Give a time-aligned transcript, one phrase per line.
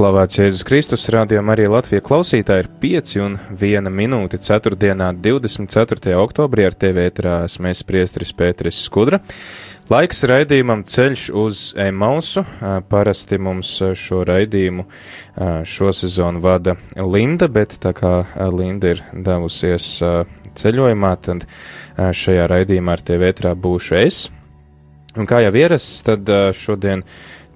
[0.00, 4.72] Slavēts Jēzus Kristus, rādījumā arī Latvijas klausītāji ir 5 un 1 minūte 4.
[5.20, 6.14] 24.
[6.16, 9.18] oktobrī ar TV ētrā esmu priestris Pēteris Skudra.
[9.92, 12.46] Laiks raidījumam ceļš uz Emausu.
[12.88, 14.86] Parasti mums šo raidījumu
[15.68, 18.14] šo sezonu vada Linda, bet tā kā
[18.54, 19.90] Linda ir devusies
[20.62, 21.44] ceļojumā, tad
[21.98, 24.22] šajā raidījumā ar TV ētrā būšu es.
[25.20, 27.04] Un kā jau ierasts, tad šodien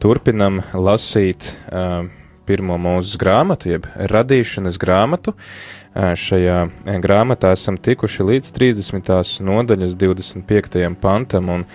[0.04, 2.04] turpinam lasīt uh,
[2.46, 5.34] pirmo mūzes grāmatu, jeb radīšanas grāmatu.
[5.34, 6.60] Uh, šajā
[7.02, 9.12] grāmatā esam tikuši līdz 30.
[9.46, 10.80] nodaļas 25.
[11.00, 11.66] pantam, un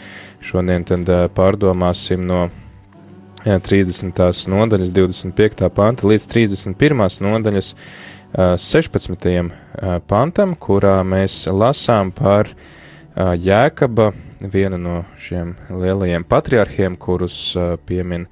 [0.44, 2.59] šodien tad uh, pārdomāsim no uh,
[3.45, 4.20] 30.
[4.52, 5.70] nodaļas 25.
[5.72, 7.06] panta līdz 31.
[7.23, 7.76] nodaļas
[8.30, 9.23] 16.
[10.06, 12.52] pantam, kurā mēs lasām par
[13.17, 14.11] Jēkaba
[14.54, 17.39] viena no šiem lielajiem patriarchiem, kurus
[17.89, 18.28] piemin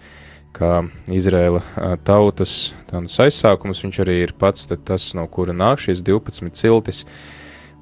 [0.56, 0.82] kā
[1.14, 3.84] Izraēla tautas tādus aizsākumus.
[3.84, 7.04] Viņš arī ir pats tas, no kura nāk šīs 12 ciltis,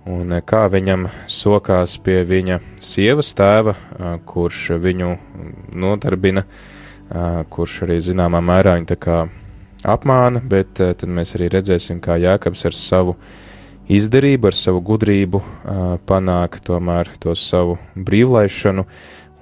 [0.06, 3.76] un kā viņam sokās pie viņa sievas tēva,
[4.28, 5.16] kurš viņu
[5.74, 6.46] nodarbina,
[7.50, 9.24] kurš arī zināmā mērā viņu tā kā
[9.86, 13.18] apmāna, bet tad mēs arī redzēsim, kā Jēkabs ar savu
[13.92, 15.42] izdarību, ar savu gudrību
[16.10, 18.86] panāk tomēr to savu brīvlaišanu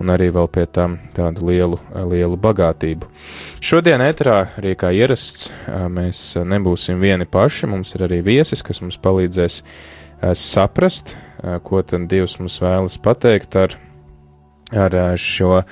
[0.01, 3.09] un arī vēl pie tam tādu lielu, lielu bagātību.
[3.63, 8.99] Šodien etrā, arī kā ierasts, mēs nebūsim vieni paši, mums ir arī viesis, kas mums
[9.03, 9.61] palīdzēs
[10.39, 11.15] saprast,
[11.63, 13.75] ko tad Dievs mums vēlas pateikt ar,
[14.71, 15.63] ar šo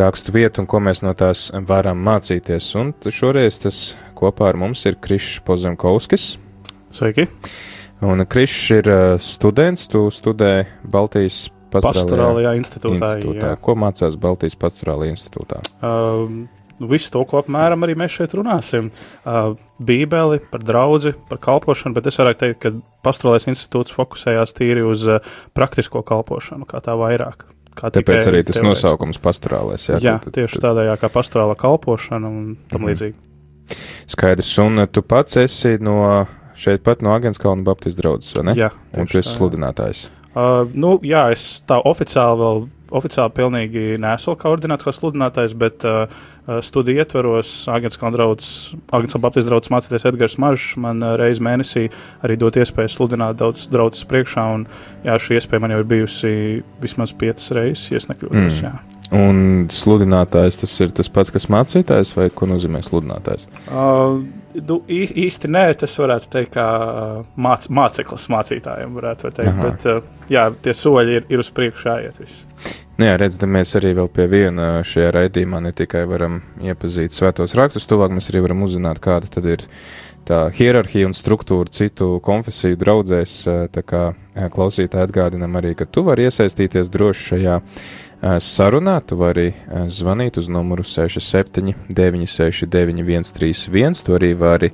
[0.00, 2.72] rakstu vietu un ko mēs no tās varam mācīties.
[2.80, 3.82] Un šoreiz tas
[4.16, 6.32] kopā ar mums ir Krišs Pozemkovskis.
[6.96, 7.28] Sveiki!
[8.00, 8.86] Un Krišs ir
[9.20, 13.12] students, tu studē Baltijas pastorālajā institūtā.
[13.18, 13.52] institūtā.
[13.62, 15.62] Ko mācās Baltijas pastorālajā institūtā?
[15.80, 16.48] Uh,
[16.80, 18.88] Visu to, ko apmēram arī mēs šeit runāsim.
[19.20, 19.52] Uh,
[19.84, 22.72] bībeli, par draugu, par kalpošanu, bet es varētu teikt, ka
[23.04, 25.20] pastorālais institūts fokusējās tīri uz uh,
[25.56, 27.44] praktisko kalpošanu, kā tā vairāk.
[27.76, 28.66] Kā Tāpēc arī tas teorēs.
[28.66, 29.84] nosaukums pastorālais.
[29.92, 32.88] Jā, jā tad, tieši tādējā kā pastorāla kalpošana un tam mm.
[32.90, 33.18] līdzīgi.
[34.10, 36.00] Skaidrs, un tu pats esi no
[36.60, 38.56] šeit pat no Agenskalna Baptistu draudzes, vai ne?
[38.58, 38.72] Jā.
[38.96, 40.08] Un tu esi sludinātājs.
[40.30, 42.60] Uh, nu, jā, es tā oficiāli vēl,
[42.94, 46.04] oficiāli pilnīgi neesmu kā ordināts kā sludinātājs, bet uh,
[46.46, 51.88] uh studiju ietveros Agenskalna draudzes, Agenskalna Baptistu draudzes mācīties Edgars Mažs, man uh, reiz mēnesī
[52.22, 54.68] arī dot iespēju sludināt daudz draudzes priekšā, un
[55.02, 56.32] jā, šī iespēja man jau ir bijusi
[56.82, 58.64] vismaz piecas reizes, ja nekļūdos, mm.
[58.68, 59.00] jā.
[59.10, 63.48] Un sludinātājs tas ir tas pats, kas mācītājs, vai ko nozīmē sludinātājs?
[63.66, 64.20] Uh,
[64.54, 66.66] nu, īsti nē, tas varētu teikt, kā
[67.40, 69.54] māc, māceklis mācītājiem, varētu teikt.
[69.54, 69.70] Aha.
[69.70, 72.20] Bet, jā, tie soļi ir, ir uz priekšu jāiet.
[72.22, 72.46] Viss.
[73.00, 77.54] Nu jā, redz, mēs arī vēl pie viena šajā raidījumā ne tikai varam iepazīt svētos
[77.56, 79.64] rakstus, tuvāk mēs arī varam uzzināt, kāda tad ir
[80.28, 83.38] tā hierarhija un struktūra citu konfesiju draudzēs.
[83.72, 84.02] Tā kā
[84.52, 87.56] klausītāji atgādinam arī, ka tu vari iesaistīties droši šajā
[88.20, 89.00] sarunā.
[89.06, 89.46] Tu vari
[89.88, 94.72] zvanīt uz numuru 67 969 131, tu arī vari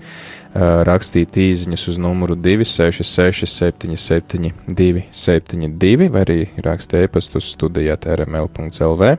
[0.57, 9.17] rakstīt īsiņas uz numuru 266 77 272 vai arī rakstīt e-pastu uz studijāt rml.lv.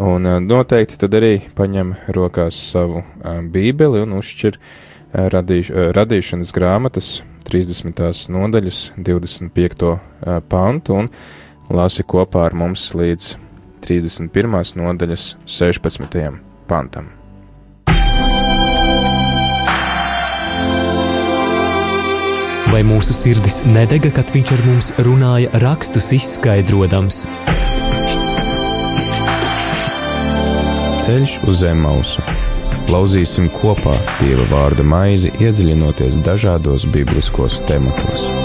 [0.00, 3.02] Un noteikti tad arī paņem rokās savu
[3.52, 4.56] bībeli un uzšķir
[5.12, 7.10] radīš, radīšanas grāmatas
[7.50, 8.30] 30.
[8.32, 9.92] nodaļas 25.
[10.48, 11.10] pantu un
[11.70, 13.49] lasi kopā ar mums līdz
[13.90, 14.76] 31.
[14.78, 16.28] nodaļas 16.
[16.70, 17.08] pantam.
[22.70, 27.24] Vai mūsu sirdis nedega, kad viņš ar mums runāja, rakstus izskaidrojams?
[31.02, 32.22] Ceļš uz zem mausu.
[32.90, 38.39] Lauzīsim kopā Dieva vārda maizi, iedziļinoties dažādos bibliskos tematos.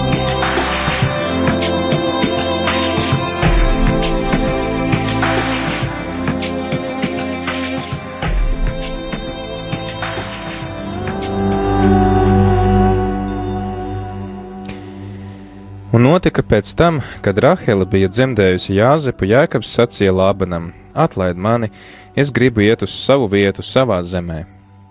[16.06, 21.72] Notika pēc tam, kad Rahela bija dzemdējusi Jāzepu, Jēkabs sacīja Lābanam: Atlaid mani,
[22.16, 24.44] es gribu iet uz savu vietu savā zemē.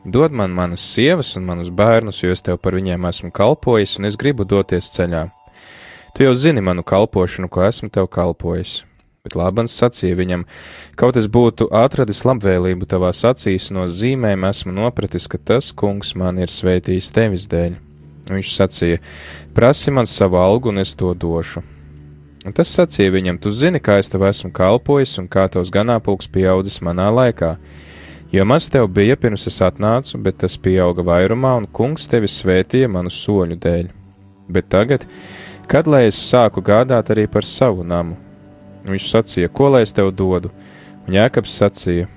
[0.04, 4.10] Dod man manas sievas un manus bērnus, jo es tev par viņiem esmu kalpojis, un
[4.10, 5.28] es gribu doties ceļā.
[6.14, 8.82] Tu jau zini manu kalpošanu, ko esmu tev kalpojis.
[9.24, 10.44] Bet Lābans sacīja viņam,
[11.00, 16.42] kaut es būtu atradis labvēlību tavās acīs, no zīmēm esmu nopratis, ka tas kungs man
[16.42, 17.83] ir svētījis tevis dēļ.
[18.30, 19.00] Viņš sacīja:
[19.54, 21.62] Prasi man savu algu, un es to došu.
[22.44, 26.30] Un tas sacīja viņam: Tu zini, kā es tev esmu kalpojis, un kā tavs ganāpulks
[26.32, 27.54] pieaudzis manā laikā.
[28.34, 32.90] Jo maz tev bija pirms es atnācu, bet tas pieauga vairumā, un kungs tevi svētīja
[32.90, 33.88] manu soļu dēļ.
[34.50, 35.06] Bet tagad,
[35.70, 38.18] kad lai es sāku gādāt arī par savu namu,
[38.84, 40.50] Viņš sacīja, ko lai es tev dodu?
[41.08, 42.08] Un Jēkabs sacīja,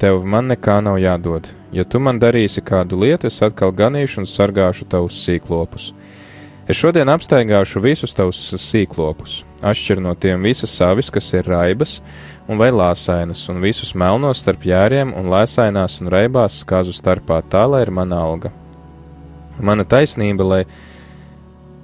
[0.00, 1.48] tev man nekā nav jādod.
[1.72, 5.90] Ja tu man darīsi kādu lietu, es atkal ganīšu un sargāšu tavus sīklopus.
[6.66, 12.00] Es šodien apstaigāšu visus tavus sīklopus, atšķir no tiem visas savis, kas ir raibas
[12.50, 17.62] un vai lāsainas, un visus melnos starp jēriem un lēsainās un raibās skazu starpā, tā
[17.70, 18.50] lai ir mana alga.
[19.62, 20.60] Mana taisnība, lai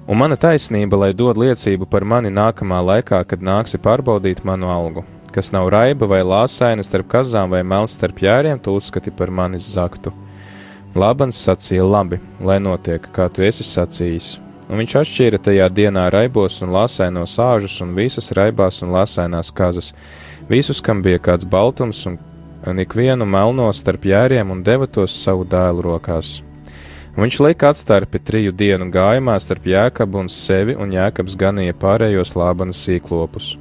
[0.07, 5.07] un mana taisnība, lai dod liecību par mani nākamā laikā, kad nāksi pārbaudīt manu algu.
[5.33, 9.65] Kas nav raiba vai lāsaina starp kazām vai melns starp jēriem, tu uzskati par manis
[9.73, 10.13] zaktu.
[10.93, 14.35] Labans sacīja labi, lai notiek, kā tu esi sacījis.
[14.69, 19.89] Un viņš atšķīra tajā dienā raibos un lāsainos āžus un visas raibās un lāsainās kazas,
[20.49, 22.19] visus, kam bija kāds baltums un,
[22.69, 26.43] un ikvienu melno starp jēriem un deva tos savu dēlu rokās.
[27.17, 32.85] Viņš lika atstarpi triju dienu gājumā starp jēkabu un sevi, un jēkabs ganīja pārējos lābanas
[32.85, 33.55] sīklopus.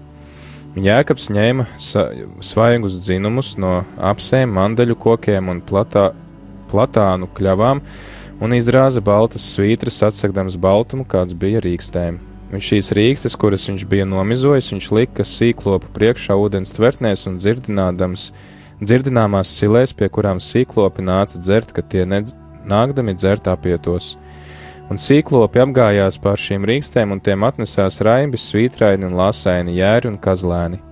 [0.73, 6.15] Jēkabs ņēma svaigus dzinumus no apsēm, mandeļu kokiem un platā,
[6.71, 7.83] platānu kļavām
[8.41, 12.17] un izrāza baltas svītras, atsakdams baltumu, kāds bija rīkstēm.
[12.57, 18.31] Un šīs rīkstes, kuras viņš bija nomizojis, viņš lika sīklopu priekšā ūdens tvertnēs un dzirdinādams,
[18.81, 22.33] dzirdināmās silēs, pie kurām sīklopi nāca dzert, ka tie nedz,
[22.65, 24.15] nākdami dzert apietos.
[24.93, 30.19] Un sīklopi apgājās pār šīm rīkstēm, un tiem atnesās raibi, svītraini un lasaini jēri un
[30.21, 30.83] kazlēni.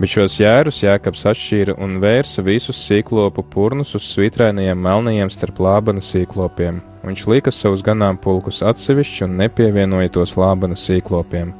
[0.00, 6.02] Bet šos jērus Jēkabs atšķīra un vērsa visus sīklopu purnus uz svītrainajiem melnajiem starp lābana
[6.02, 6.80] sīklopiem.
[7.06, 11.54] Viņš lika savus ganāmpulkus atsevišķi un nepievienoja tos lābana sīklopiem.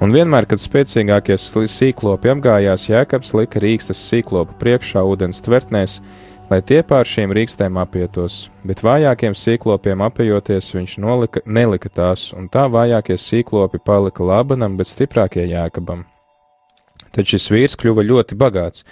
[0.00, 6.00] Un vienmēr, kad spēcīgākie sīklopi apgājās, Jēkabs lika rīkstas sīklopu priekšā ūdens tvertnēs,
[6.52, 12.50] lai tie pār šīm rīkstēm apietos, bet vājākiem sīklopiem apjoties viņš nolika, nelika tās, un
[12.52, 16.04] tā vājākie sīklopi palika labanam, bet stiprākie jēkabam.
[17.12, 18.84] Tad šis vīrs kļuva ļoti bagāts,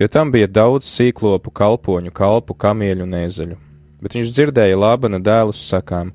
[0.00, 3.58] jo tam bija daudz sīklopu, kalpoņu, kalpu, kamieļu un ēzeļu.
[4.04, 6.12] Bet viņš dzirdēja Lābana dēlus sakām: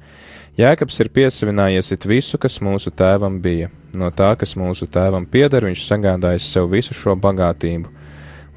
[0.58, 3.70] Jēkabs ir piesavinājies it visu, kas mūsu tēvam bija.
[3.98, 8.03] No tā, kas mūsu tēvam pieder, viņš sagādājis sev visu šo bagātību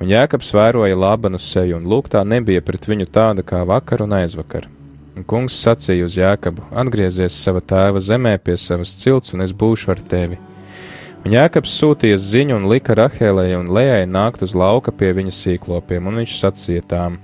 [0.00, 4.16] un Jēkabs vēroja Lābanu seju, un lūk, tā nebija pret viņu tāda kā vakar un
[4.18, 4.68] aizvakar.
[5.16, 9.94] Un kungs sacīja uz Jēkabu: Atgriezies sava tēva zemē pie savas cilts, un es būšu
[9.94, 10.36] ar tevi.
[11.24, 16.04] Un Jēkabs sūtīja ziņu un lika Rahēlai un Lējai nākt uz lauka pie viņa sīklopiem,
[16.06, 17.16] un viņš sacīja tām: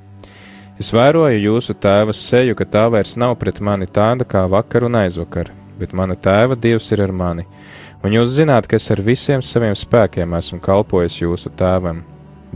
[0.80, 4.96] Es vēroju jūsu tēva seju, ka tā vairs nav pret mani tāda kā vakar un
[5.02, 7.44] aizvakar, bet mana tēva dievs ir ar mani,
[8.02, 12.00] un jūs zināt, ka es ar visiem saviem spēkiem esmu kalpojis jūsu tēvam,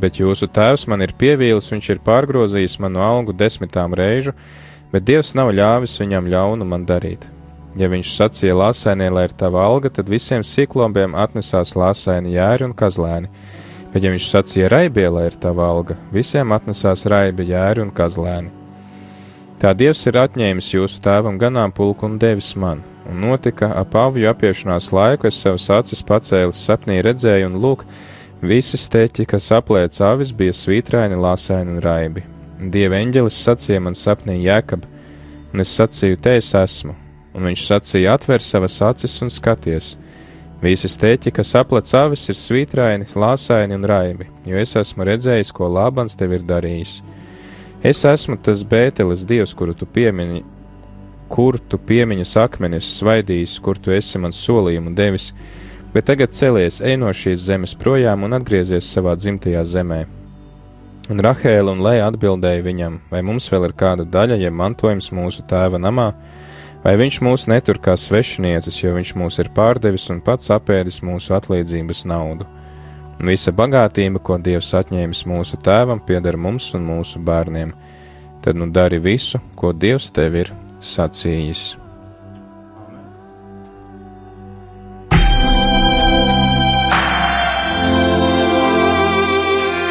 [0.00, 4.34] bet jūsu tēvs man ir pievīlis, viņš ir pārgrozījis manu algu desmitām reižu,
[4.92, 7.26] bet Dievs nav ļāvis viņam ļaunu man darīt.
[7.76, 12.72] Ja viņš sacīja lāsainie, lai ir tava alga, tad visiem sīklobiem atnesās lāsaini jēri un
[12.76, 13.28] kazlēni,
[13.92, 18.52] bet ja viņš sacīja raibie, lai ir tava alga, visiem atnesās raibi jēri un kazlēni.
[19.60, 24.90] Tā Dievs ir atņēmis jūsu tēvam ganāmpulku un devis man, un notika ap avju apiešanās
[24.92, 27.84] laiku, es savus acis pacēlis sapnī redzēju un lūk,
[28.44, 32.20] Visi steķi, kas aplēc avis, bija svītraini, lāsaini un raibi.
[32.60, 34.84] Dieva eņģelis sacīja man sapnī jēkab,
[35.54, 36.92] un es sacīju, te es esmu,
[37.32, 39.94] un viņš sacīja, atver savas acis un skaties.
[40.60, 45.72] Visi steķi, kas aplec avis, ir svītraini, lāsaini un raibi, jo es esmu redzējis, ko
[45.72, 47.00] Lābans tev ir darījis.
[47.84, 50.42] Es esmu tas bētelis dievs, kuru tu piemini,
[51.32, 55.32] kur tu piemiņas akmenis svaidījis, kur tu esi man solījumu devis,
[55.96, 60.02] bet tagad celies, ej no šīs zemes projām un atgriezies savā dzimtajā zemē.
[61.08, 65.46] Un Rahēla un Lēja atbildēja viņam, vai mums vēl ir kāda daļa, ja mantojums mūsu
[65.48, 66.10] tēva namā,
[66.84, 71.32] vai viņš mūs netur kā svešinieces, jo viņš mūs ir pārdevis un pats apēdis mūsu
[71.38, 72.44] atlīdzības naudu.
[73.16, 77.72] Un visa bagātība, ko Dievs atņēmis mūsu tēvam, pieder mums un mūsu bērniem.
[78.44, 81.85] Tad nu dari visu, ko Dievs tev ir sacījis.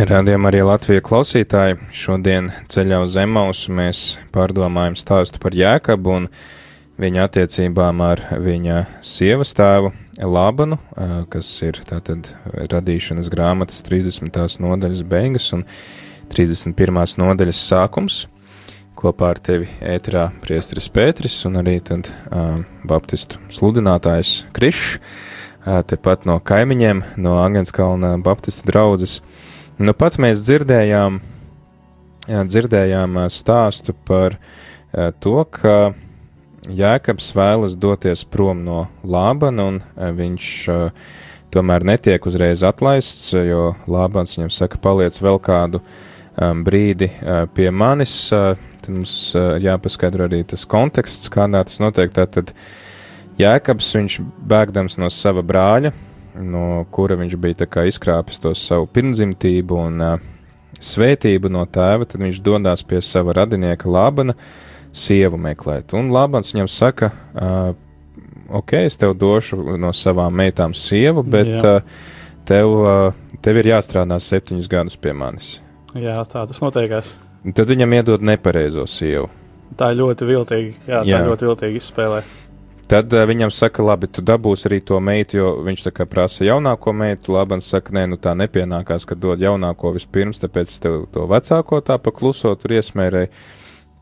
[0.00, 3.98] Ja rādījām arī Latvijas klausītāji, šodien ceļā uz Zemausu mēs
[4.32, 6.28] pārdomājam stāstu par Jēkabu un
[7.04, 9.90] viņa attiecībām ar viņa sievas tēvu
[10.24, 10.78] Lābanu,
[11.28, 12.30] kas ir tātad
[12.72, 14.40] radīšanas grāmatas 30.
[14.64, 15.66] nodaļas beigas un
[16.32, 17.02] 31.
[17.20, 18.22] nodaļas sākums.
[18.96, 26.24] Kopā ar tevi ēterā priestris Pēteris un arī tad uh, baptistu sludinātājs Krišs, uh, tepat
[26.24, 29.20] no kaimiņiem, no Agenskalna baptistu draudzes.
[29.80, 31.14] Nu, pats mēs dzirdējām,
[32.28, 34.34] jā, dzirdējām stāstu par
[35.24, 35.94] to, ka
[36.68, 39.78] Jēkabs vēlas doties prom no Lābana, un
[40.18, 40.48] viņš
[41.56, 45.80] tomēr netiek uzreiz atlaists, jo Lābans viņam saka, paliec vēl kādu
[46.36, 47.08] brīdi
[47.56, 48.18] pie manis.
[48.28, 49.16] Tad mums
[49.64, 52.12] jāpaskaidro arī tas konteksts, kādā tas notiek.
[52.20, 52.52] Tātad
[53.40, 55.96] Jēkabs, viņš bēgdams no sava brāļa,
[56.42, 60.28] no kura viņš bija izkrāpis to savu pirmdzimtību un uh,
[60.80, 64.36] svētību no tēva, tad viņš dodas pie sava radinieka Lābana
[64.92, 65.94] sievu meklēt.
[65.94, 67.72] Un Lābans viņam saka, uh,
[68.60, 71.82] ok, es tev došu no savām meitām sievu, bet uh,
[72.48, 75.58] tev, uh, tev ir jāstrādā septiņus gadus pie manis.
[75.94, 77.12] Jā, tā tas notiekās.
[77.56, 79.30] Tad viņam iedod nepareizo sievu.
[79.78, 81.20] Tā ļoti viltīgi, jā, tā jā.
[81.28, 82.22] ļoti viltīgi izspēlē.
[82.90, 86.42] Tad uh, viņam saka, labi, tu dabūsi arī to meitu, jo viņš tā kā prasa
[86.42, 87.36] jaunāko meitu.
[87.36, 92.00] Labans saka, nē, nu tā nepienākās, ka dod jaunāko vispirms, tāpēc tev to vecāko tā
[92.02, 93.30] pa kluso tur iesmērēja.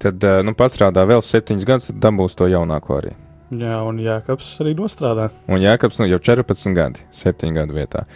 [0.01, 3.13] Tad, uh, nu, pastrādā vēl septiņus gadus, tad dabūs to jaunāko arī.
[3.49, 5.29] Jā, un Jākaps arī nostrādā.
[5.53, 8.07] Un Jākaps, nu, jau 14 gadi, 7 gadu vietā.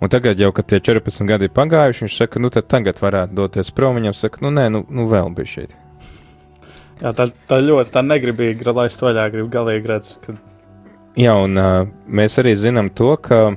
[0.00, 3.36] Un tagad, jau, kad tie 14 gadi ir pagājuši, viņš saka, nu, tad tagad varētu
[3.36, 4.00] doties prom.
[4.00, 5.82] Viņam saka, nu, nē, nu, nu vēl bija šeit.
[7.02, 10.20] Jā, tā, tā ļoti tā negribīgi laist vaļā, grib galīgi redzēt.
[10.24, 10.38] Kad...
[11.20, 13.50] Jā, un uh, mēs arī zinām to, ka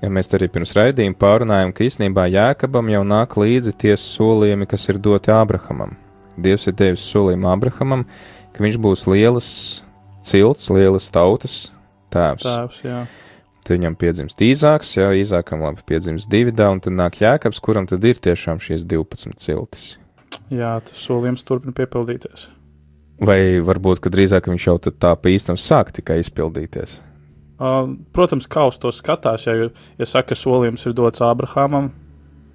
[0.00, 4.88] ja mēs arī pirms raidījuma pārunājam, ka īstenībā Jēkabam jau nāk līdzi tie solījumi, kas
[4.88, 5.96] ir doti Ābrahamam.
[6.40, 8.06] Dievs ir devis solījumu Ābrahamam,
[8.54, 9.50] ka viņš būs lielas
[10.24, 11.56] cilts, lielas tautas
[12.12, 12.46] tēvs.
[12.46, 13.00] tēvs jā.
[13.60, 17.86] Tad viņam piedzimst īzāks, jā, īzākam labi piedzimst divi dēli, un tad nāk Jēkabs, kuram
[17.90, 19.92] tad ir tiešām šīs 12 ciltis.
[20.50, 22.48] Jā, tas solījums turpina piepildīties.
[23.20, 26.98] Vai varbūt, ka drīzāk viņš jau tā pa īstam sāk tikai izpildīties?
[27.60, 29.68] Uh, protams, kā uz to skatās, ja,
[30.00, 31.90] ja saka, ka solījums ir dots Ābrahamam,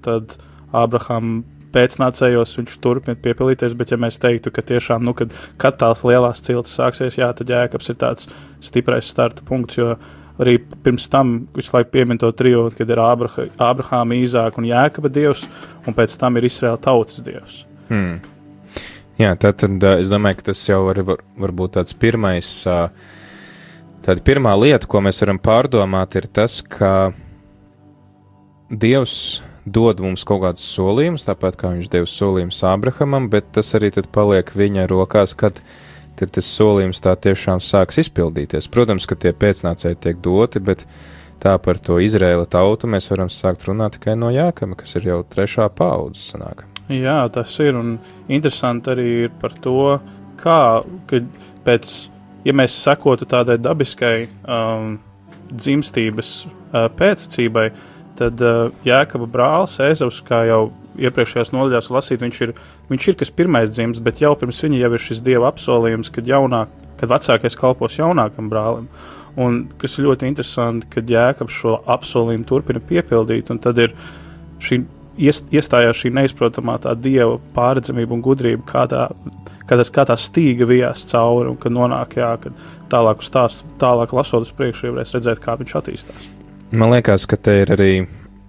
[0.06, 0.34] tad
[0.74, 1.44] Ābraham
[1.76, 6.42] pēcnācējos viņš turpina piepildīties, bet ja mēs teiktu, ka tiešām, nu, kad, kad tās lielās
[6.46, 8.30] ciltis sāksies, jā, tad Jēkabs ir tāds
[8.64, 9.94] stiprais starta punkts, jo
[10.42, 15.46] arī pirms tam visu laiku piemin to trijotu, kad ir Ābrahāma, Īzāka un Jēkaba dievs,
[15.86, 17.62] un pēc tam ir Izraēla tautas dievs.
[17.92, 18.18] Hmm.
[19.16, 22.50] Jā, tad, tad es domāju, ka tas jau var, var, var būt tāds pirmais,
[24.04, 27.14] tāda pirmā lieta, ko mēs varam pārdomāt, ir tas, ka
[28.66, 33.92] Dievs dod mums kaut kādus solījumus, tāpat kā viņš deva solījumus Ābrahamam, bet tas arī
[33.94, 35.62] tad paliek viņa rokās, kad
[36.20, 38.70] tad tas solījums tā tiešām sāks izpildīties.
[38.72, 40.86] Protams, ka tie pēcnācēji tiek doti, bet
[41.44, 45.20] tā par to Izraēla tautu mēs varam sākt runāt tikai no Jākama, kas ir jau
[45.28, 46.66] trešā paudze sanāk.
[46.92, 47.78] Jā, tas ir.
[47.80, 47.98] Un
[48.30, 49.98] interesanti arī ir par to,
[50.38, 50.60] kā
[51.66, 51.94] pēc,
[52.46, 54.96] ja mēs sekotu tādai dabiskai um,
[55.50, 57.70] dzimstības uh, pēcacībai,
[58.20, 60.62] tad uh, Jēkaba brālis Ēzavs, kā jau
[60.96, 62.54] iepriekšējās nodaļās lasīt, viņš ir,
[62.92, 66.28] viņš ir kas pirmais dzimis, bet jau pirms viņa jau ir šis dieva apsolījums, kad,
[66.30, 68.88] jaunāk, kad vecākais kalpos jaunākam brālim.
[69.42, 73.98] Un kas ir ļoti interesanti, kad Jēkabs šo apsolījumu turpina piepildīt, un tad ir
[74.64, 74.86] šī
[75.18, 79.08] iestājās šī neizprotamā tā dieva pārredzamība un gudrība, kā tā,
[79.68, 83.70] kā tas, kā tā stīga vijās cauri un kad nonāk, jā, kad tālāk uz stāstu,
[83.82, 86.30] tālāk lasot uz priekšu, varēs redzēt, kā viņš attīstās.
[86.76, 87.92] Man liekas, ka te ir arī.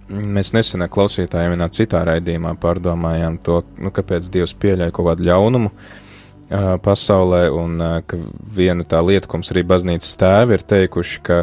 [0.07, 5.67] Mēs nesenā klausītājā vienā citā raidījumā pārdomājām to, nu, kāpēc Dievs pieļauj kaut kādu ļaunumu
[5.67, 8.15] uh, pasaulē, un uh, ka
[8.55, 11.41] viena tā lieta, ko mums arī baznīcas tēvi ir teikuši, ka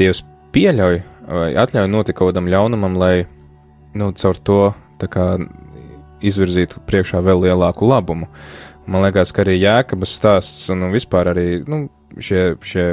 [0.00, 0.22] Dievs
[0.56, 3.26] pieļauj vai atļauj notikt kaut kādam ļaunumam, lai
[3.98, 4.60] nu, caur to
[5.10, 5.26] kā,
[6.24, 8.28] izvirzītu priekšā vēl lielāku labumu.
[8.88, 11.86] Man liekas, ka arī Jēkabas stāsts un vispār arī nu,
[12.16, 12.86] šie, šie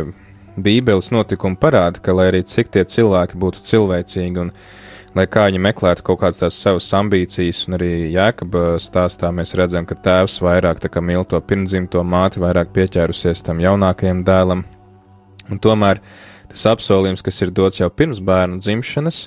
[0.55, 4.51] Bībeles notikumi parāda, ka lai arī cik tie cilvēki būtu cilvēcīgi un
[5.15, 9.87] lai kā viņi meklētu kaut kādas tās savas ambīcijas, un arī Jēkaba stāstā mēs redzam,
[9.87, 14.65] ka tēvs vairāk mīl to pirmdzimto māti, vairāk pieķērusies tam jaunākajam dēlam.
[15.51, 16.01] Un tomēr
[16.51, 19.25] tas apsolījums, kas ir dots jau pirms bērnu dzimšanas,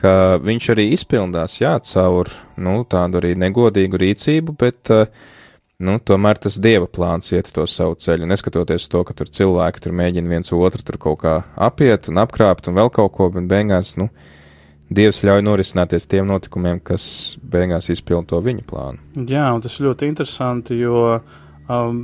[0.00, 0.12] ka
[0.44, 4.92] viņš arī izpildās, jā, caur, nu, tādu arī negodīgu rīcību, bet,
[5.84, 9.96] nu, tomēr tas dieva plāns iet to savu ceļu, neskatoties to, ka tur cilvēki tur
[10.00, 11.36] mēģina viens otru tur kaut kā
[11.68, 14.10] apiet un apkrāpt un vēl kaut ko, bet beigās, nu,
[14.88, 19.02] Dievs ļauj norisināties tiem notikumiem, kas beigās izpild to viņa plānu.
[19.28, 21.18] Jā, un tas ļoti interesanti, jo
[21.68, 21.98] um,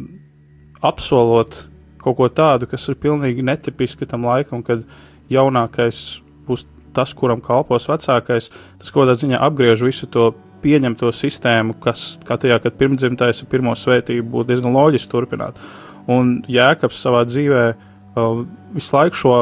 [0.84, 1.62] apsolot
[2.04, 4.84] kaut ko tādu, kas ir pilnīgi netipiski tam laikam, kad
[5.32, 6.02] jaunākais
[6.44, 10.30] būs tas, kuram kalpos vecākais, tas kaut kādā ziņā apgriež visu to
[10.64, 15.60] pieņemto sistēmu, kas, kā tajā, kad pirmdzimtais ir pirmo svētību, būtu diezgan loģiski turpināt.
[16.08, 18.44] Un Jēkabs savā dzīvē uh,
[18.76, 19.36] visu laiku šo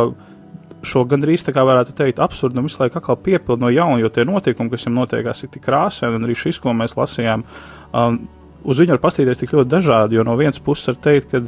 [0.87, 4.25] šo gandrīz tā kā varētu teikt absurdumu visu laiku atkal piepildu no jauna, jo tie
[4.26, 7.44] notikumi, kas viņam notiekās, ir tik krāsaini, un arī šis, ko mēs lasījām,
[7.94, 8.18] um,
[8.66, 11.42] uz viņu var pastīties tik ļoti dažādi, jo no vienas puses var teikt, ka,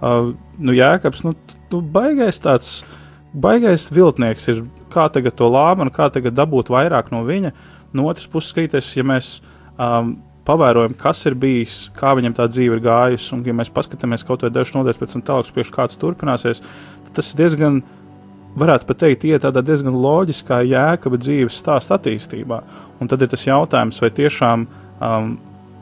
[0.00, 1.36] uh, nu, Jēkabs, nu,
[1.72, 2.80] nu, baigais tāds,
[3.32, 7.52] baigais viltnieks ir, kā tagad to lāmanu, kā tagad dabūt vairāk no viņa,
[7.94, 9.36] no otras puses skatīties, ja mēs
[9.76, 10.16] um,
[10.48, 14.44] pavērojam, kas ir bijis, kā viņam tā dzīve ir gājusi, un ja mēs paskatāmies kaut
[14.46, 16.62] vai dažus nodaļas pēc tam tālāk, priekš kāds turpināsies,
[17.06, 17.82] tad tas ir diezgan
[18.58, 22.62] varētu pat teikt, iet tādā diezgan loģiskā jēkaba dzīves stāsta attīstībā.
[22.98, 25.36] Un tad ir tas jautājums, vai tiešām um,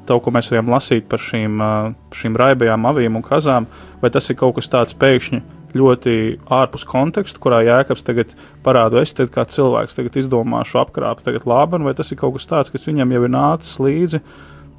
[0.09, 3.69] to, ko mēs varam lasīt par šīm, uh, šīm raibajām avīm un kazām,
[4.03, 5.41] vai tas ir kaut kas tāds pēkšņi
[5.77, 6.13] ļoti
[6.55, 8.33] ārpus konteksta, kurā jēkabs tagad
[8.65, 12.49] parāda, es tagad kā cilvēks tagad izdomāšu apkrāpt tagad labi, vai tas ir kaut kas
[12.49, 14.23] tāds, kas viņam jau ir nācis līdzi,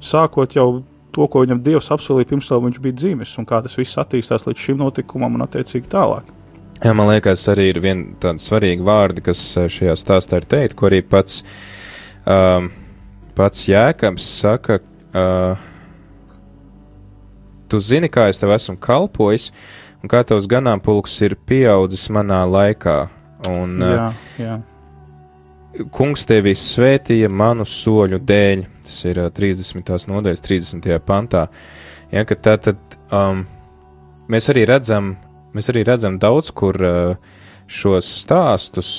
[0.02, 0.68] sākot jau
[1.14, 4.46] to, ko viņam Dievs apsolīja pirms tam viņš bija dzimis, un kā tas viss attīstās
[4.46, 6.30] līdz šim notikumam un attiecīgi tālāk.
[6.80, 10.78] Jā, man liekas, arī ir viena tāda svarīga vārda, kas eh, šajā stāstā ir teikt,
[10.78, 11.42] ko arī pats,
[12.24, 12.70] um,
[13.36, 14.78] pats Jēkabs saka,
[15.12, 15.66] uh,
[17.68, 19.50] tu zini, kā es tev esmu kalpojis,
[20.00, 22.98] un kā tavs ganāmpulks ir pieaudzis manā laikā.
[23.52, 24.10] Un, jā,
[24.40, 24.58] jā.
[25.94, 29.96] Kungs tevi svētīja manu soļu dēļ, tas ir uh, 30.
[30.10, 30.92] nodaļas, 30.
[31.06, 31.46] pantā.
[32.10, 33.44] Ja, tā tad um,
[34.28, 35.14] mēs arī redzam,
[35.50, 37.16] Mēs arī redzam daudz kur uh,
[37.66, 38.90] šos stāstus,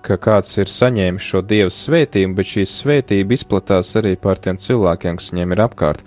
[0.00, 5.18] ka kāds ir saņēmis šo dievu svētību, bet šī svētība izplatās arī pār tiem cilvēkiem,
[5.20, 6.06] kas viņiem ir apkārt.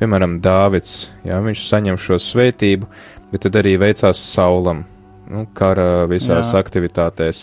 [0.00, 2.88] Piemēram, Dāvids, jā, viņš saņem šo svētību,
[3.34, 4.84] bet tad arī veicās saulam,
[5.26, 6.62] nu, kara visās jā.
[6.62, 7.42] aktivitātēs.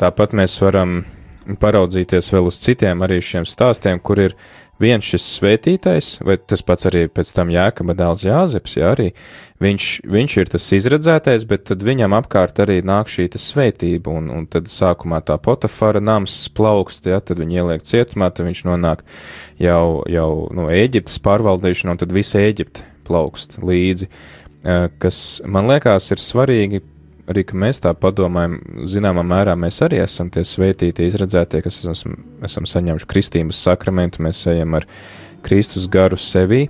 [0.00, 1.02] Tāpat mēs varam
[1.60, 4.36] paraudzīties vēl uz citiem arī šiem stāstiem, kur ir
[4.80, 9.10] viens šis svētītais, vai tas pats arī pēc tam Jēkaba dēls Jāzeps, jā, arī
[9.62, 14.48] viņš, viņš ir tas izredzētais, bet tad viņam apkārt arī nāk šī svētība, un, un
[14.50, 19.04] tad sākumā tā potafara nams plaukst, jā, tad viņi ieliek cietumā, tad viņš nonāk
[19.62, 24.08] jau, jau no Ēģiptes pārvaldīšana, un tad visa Ēģipte plaukst līdzi,
[24.98, 26.80] kas man liekas ir svarīgi
[27.30, 32.16] arī, ka mēs tā padomājam, zināmā mērā mēs arī esam tie svētītie, izredzētie, kas esam,
[32.44, 34.88] esam saņēmuši kristības sakramentu, mēs ejam ar
[35.44, 36.66] Kristus garu sevī.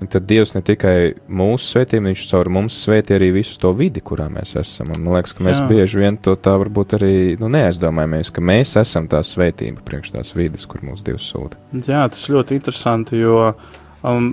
[0.00, 0.94] Tad Dievs ne tikai
[1.28, 4.94] mūsu svētību, viņš caur mums svētī arī visu to vidi, kurā mēs esam.
[4.94, 5.66] Un man liekas, ka mēs Jā.
[5.68, 10.32] bieži vien to tā varbūt arī nu, neaizdomājamies, ka mēs esam tā svētība priekš tās
[10.32, 11.60] vidas, kur mūsu Dievs sūta.
[11.76, 13.50] Jā, tas ļoti interesanti, jo
[14.00, 14.30] um,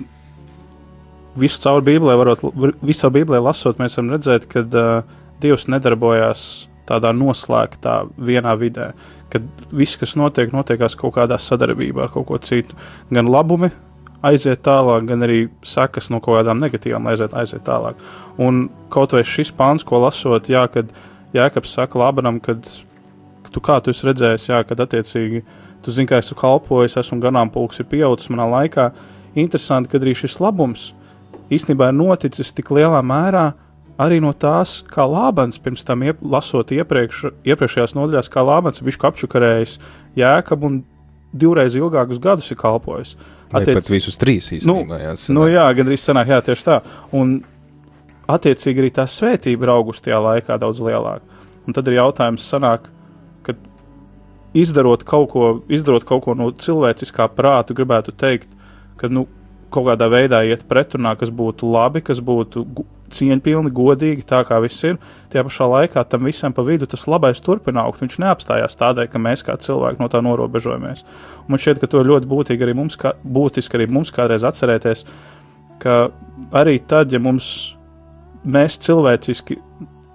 [1.38, 2.44] visu caur Bībelē, varot,
[2.82, 6.44] visu caur Bībelē lasot, mēs varam redzēt, ka uh, Dievs nedarbojās
[6.88, 8.92] tādā noslēgtā vienā vidē,
[9.32, 12.74] kad viss, kas notiek, notiekās kaut kādā sadarbībā ar kaut ko citu.
[13.12, 13.70] Gan labumi
[14.24, 18.00] aiziet tālāk, gan arī sekas no kaut kādām negatīvām aiziet, aiziet tālāk.
[18.40, 20.90] Un kaut vai šis pāns, ko lasot, jā, kad
[21.36, 22.64] Jēkabs saka Labanam, kad
[23.52, 25.44] tu kā tu esi redzējis, jā, kad attiecīgi
[25.84, 28.90] tu zini, kā esmu kalpojis, esmu ganāmpulks ir pieaudzis manā laikā.
[29.38, 30.88] Interesanti, ka arī šis labums
[31.54, 33.46] īstenībā ir noticis tik lielā mērā,
[33.98, 39.10] arī no tās, kā Lābans pirms tam iep, lasot iepriekš, iepriekšējās nodaļās, kā Lābans bija
[39.10, 39.78] apčukarējis
[40.18, 40.80] jēkabu un
[41.32, 43.16] divreiz ilgākus gadus ir kalpojis.
[43.48, 43.78] Attiec...
[43.80, 44.98] Pat visus trīs īstenībā.
[44.98, 46.78] Nu, jā, nu jā, gandrīz sanāk, jā, tieši tā.
[47.16, 47.38] Un
[48.28, 51.40] attiecīgi arī tā svētība ir augusi tajā laikā daudz lielāka.
[51.68, 52.86] Un tad ir jautājums sanāk,
[53.44, 53.58] kad
[54.56, 58.52] izdarot kaut ko, izdarot kaut ko no cilvēciskā prāta, gribētu teikt,
[59.00, 59.26] ka, nu,
[59.72, 62.64] kaut kādā veidā iet pretrunā, kas būtu labi, kas būtu
[63.12, 64.98] cieņpilni, godīgi, tā kā viss ir.
[65.32, 68.02] Tajā pašā laikā tam visam pa vidu tas labais turpina augt.
[68.02, 71.04] Viņš neapstājās tādēļ, ka mēs kā cilvēki no tā norobežojamies.
[71.46, 75.04] Un man šķiet, ka to ļoti būtīgi arī mums, kā, būtiski arī mums kādreiz atcerēties,
[75.82, 75.98] ka
[76.58, 77.52] arī tad, ja mums
[78.44, 79.58] mēs cilvēciski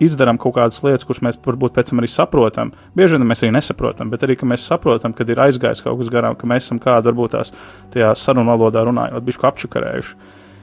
[0.05, 2.71] izdarām kaut kādas lietas, kuras mēs varbūt pēc tam arī saprotam.
[2.97, 6.37] Bieži vien mēs arī nesaprotam, bet arī, mēs saprotam, kad ir aizgājis kaut kas garām,
[6.39, 10.15] ka mēs esam kādu varbūt tās sarunu valodā runājot, bišku apčakarējuši.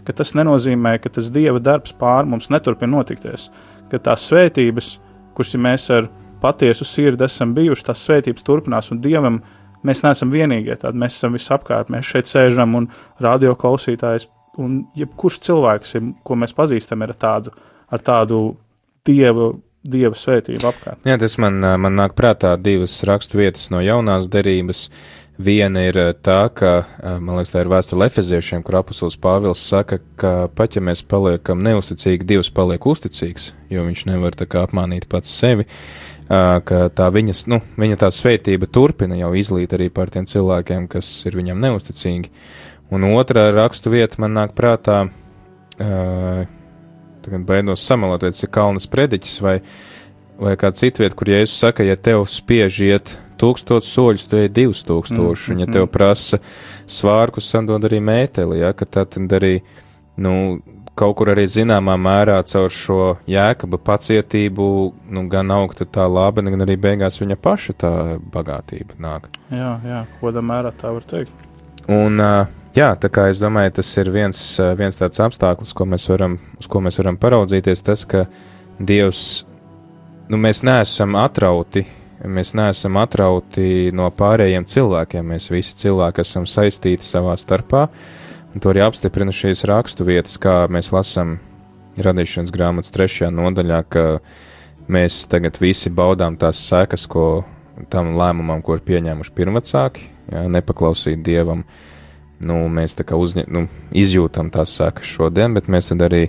[0.07, 3.51] Ka tas nenozīmē, ka tas dieva darbs pār mums neturpina notikties,
[3.93, 4.95] ka tās svētības,
[5.37, 6.09] kuras mēs ar
[6.41, 9.41] patiesu sirdi esam bijuši, tās svētības turpinās un dievam
[9.87, 12.89] mēs neesam vienīgie tādi, mēs esam visapkārt, mēs šeit sēžam un
[13.21, 14.29] radio klausītājs
[14.61, 15.95] un jebkurš cilvēks,
[16.27, 17.55] ko mēs pazīstam, ir ar tādu,
[17.91, 18.41] ar tādu
[19.07, 19.53] dievu,
[19.87, 21.01] dieva svētību apkārt.
[21.09, 24.89] Jā, tas man, man nāk prātā divas rakstu vietas no jaunās derības.
[25.41, 30.33] Viena ir tā, ka, man liekas, tā ir vēsture Efeziešiem, kur apustulis Pāvils saka, ka
[30.53, 35.33] pat ja mēs paliekam neusticīgi, Dievs paliek uzticīgs, jo viņš nevar tā kā apmānīt pats
[35.33, 35.65] sevi,
[36.29, 41.09] ka tā viņas, nu, viņa tā svētība turpina jau izlīt arī par tiem cilvēkiem, kas
[41.25, 42.29] ir viņam neusticīgi.
[42.93, 45.07] Un otrā rakstu vieta man nāk prātā,
[47.25, 49.59] tagad baidos samalot, vai tas ir Kalnas prediķis vai,
[50.41, 54.51] vai kā cita vieta, kur Jēzus saka, ja tev spiež iet tūkstot soļus, tu ej
[54.53, 55.93] divus tūkstošus, mm, un ja tev mm.
[55.95, 56.41] prasa
[56.91, 59.59] svārkus, sadod arī mēteli, ja, ka tad arī,
[60.21, 60.35] nu,
[61.01, 64.67] kaut kur arī zināmā mērā caur šo jēkaba pacietību,
[65.15, 67.93] nu, gan augta tā laba, gan arī beigās viņa paša tā
[68.35, 69.31] bagātība nāk.
[69.49, 71.50] Jā, jā, kodā mērā tā var teikt.
[71.91, 72.23] Un,
[72.77, 74.41] jā, tā kā es domāju, tas ir viens,
[74.79, 78.27] viens tāds apstākļus, ko mēs varam, uz ko mēs varam paraudzīties, tas, ka
[78.81, 79.43] Dievs,
[80.31, 81.85] nu, mēs neesam atrauti
[82.21, 85.31] Mēs neesam atrauti no pārējiem cilvēkiem.
[85.33, 87.87] Mēs visi cilvēki esam saistīti savā starpā.
[88.53, 91.39] Un to arī apstiprina šīs rakstu vietas, kā mēs lasām
[91.97, 94.05] radīšanas grāmatas trešajā nodaļā, ka
[94.91, 97.47] mēs tagad visi baudām tās sekas, ko
[97.89, 101.65] tam lēmumam, ko ir pieņēmuši pirmvecāki, ja, nepaklausīt dievam.
[102.41, 106.29] Nu, mēs tā kā uzņem, nu, izjūtam tās sekas šodien, bet mēs arī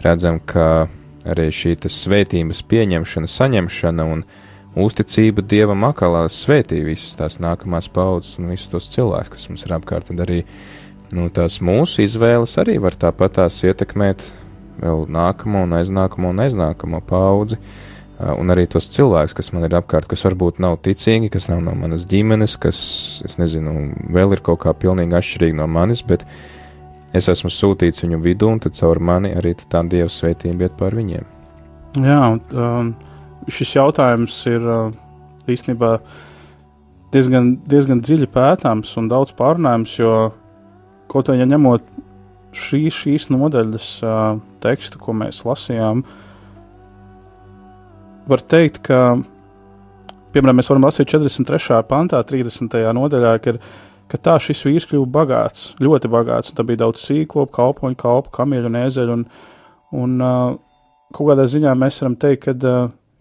[0.00, 0.88] redzam, ka
[1.28, 4.24] arī šī svētības pieņemšana, saņemšana un
[4.78, 9.74] uzticība Dievam akalā svētī visas tās nākamās paudzes un visus tos cilvēkus, kas mums ir
[9.76, 10.08] apkārt.
[10.10, 10.42] Tad arī
[11.12, 14.24] nu, tās mūsu izvēles arī var tāpat tās ietekmēt
[14.80, 17.60] vēl nākamo un aiznākamo un aiznākamo paudzi.
[18.20, 21.72] Un arī tos cilvēkus, kas man ir apkārt, kas varbūt nav ticīgi, kas nav no
[21.78, 22.80] manas ģimenes, kas,
[23.24, 26.26] es nezinu, vēl ir kaut kā pilnīgi atšķirīgi no manis, bet
[27.16, 30.98] es esmu sūtīts viņu vidū, un tad caur mani arī tā Dieva svētība iet pār
[30.98, 31.24] viņiem.
[31.96, 32.92] Jā, un um,
[33.48, 34.68] šis jautājums ir
[35.50, 35.96] īstenībā
[37.14, 40.14] diezgan, diezgan dziļi pētāms un daudz pārunājams, jo
[41.10, 41.88] kaut arī ja ņemot
[42.52, 46.04] šī, šīs nodaļas uh, tekstu, ko mēs lasījām,
[48.30, 48.98] var teikt, ka,
[50.34, 51.80] piemēram, mēs varam lasīt 43.
[51.90, 52.76] pantā, 30.
[52.96, 53.56] nodaļā, ka,
[54.10, 58.70] ka tā šis vīrs kļuva bagāts, ļoti bagāts, tā bija daudz sīklopu, kalpoņu, kalpu, kamieļu
[58.70, 59.26] un ēzeļu, un,
[60.04, 60.20] un
[61.10, 62.76] kaut kādā ziņā mēs varam teikt, ka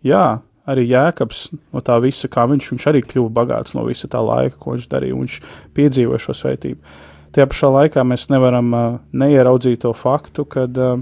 [0.06, 0.26] jā,
[0.70, 4.58] arī Jēkabs no tā visa, kā viņš, viņš arī kļuva bagāts no visa tā laika,
[4.62, 5.38] ko viņš darīja, viņš
[5.78, 6.98] piedzīvoja šo svētību.
[7.36, 11.02] Tajā pašā laikā mēs nevaram uh, neieraudzīt to faktu, kad, uh,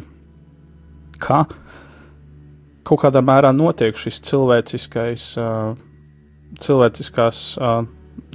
[1.24, 1.46] ka
[2.88, 5.28] kaut kādā mērā notiek šis cilvēciskais,
[6.63, 7.43] cilvēciskās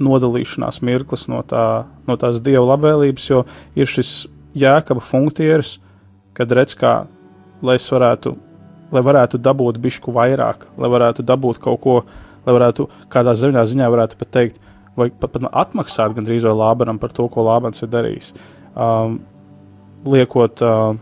[0.03, 1.65] nodalīšanās mirklis no, tā,
[2.07, 3.43] no tās dieva labvēlības, jo
[3.75, 4.13] ir šis
[4.57, 5.77] jēkaba funkcijas,
[6.37, 6.95] kad redz, kā
[7.65, 8.35] lai es varētu
[8.93, 11.95] lai varētu dabūt bišku vairāk, lai varētu dabūt kaut ko,
[12.45, 14.59] lai varētu kādā ziņā, ziņā varētu pat teikt,
[14.99, 18.33] vai pat, pat atmaksāt gandrīz vai Lābanam par to, ko Lābans ir darījis.
[18.73, 19.19] Um,
[20.09, 20.93] liekot, uh,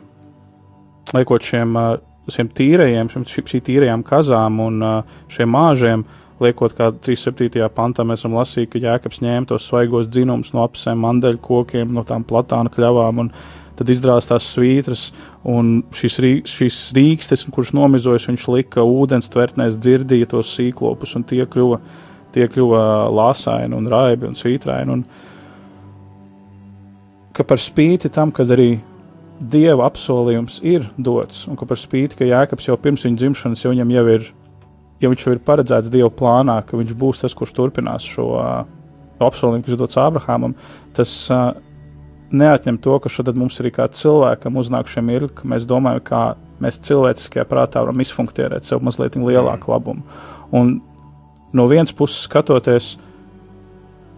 [1.18, 1.98] liekot šiem, uh,
[2.34, 6.06] šiem tīrajiem, šiem, šī tīrajām kazām un uh, šiem māžiem,
[6.42, 7.62] liekot, kā 37.
[7.76, 12.04] pantā mēs varam lasīt, ka Jēkabs ņēma tos svaigos dzinumus no apsēm, mandeļu kokiem, no
[12.08, 13.32] tām platāna kļavām un
[13.78, 15.08] tad izdrās tās svītras,
[15.48, 21.26] un šis, rī, šis rīkstes, kurš nomizojas, viņš lika ūdens tvertnēs, dzirdīja tos sīklopus, un
[21.30, 21.80] tie kļuva,
[22.36, 24.90] tie kļuva lāsaini un raibi un svītraini.
[24.98, 25.02] Un
[27.34, 28.76] ka par spīti tam, kad arī
[29.42, 33.74] dieva apsolījums ir dots, un ka par spīti, ka Jēkabs jau pirms viņa dzimšanas jau
[33.74, 34.30] viņam jau ir,
[35.02, 38.52] ja viņš jau ir paredzēts dieva plānā, ka viņš būs tas, kurš turpinās šo uh,
[39.22, 40.54] apsolījumu, kas dots Ābrahamam,
[40.98, 41.56] tas uh,
[42.32, 46.24] neatņem to, ka šodien mums arī kā cilvēkam uznāk šie mirkļi, ka mēs domājam, kā
[46.62, 49.74] mēs cilvēciskajā prātā varam izfunkcionēt sev mazliet lielāku mm.
[49.74, 50.06] labumu.
[50.54, 50.78] Un
[51.58, 52.94] no vienas puses skatoties,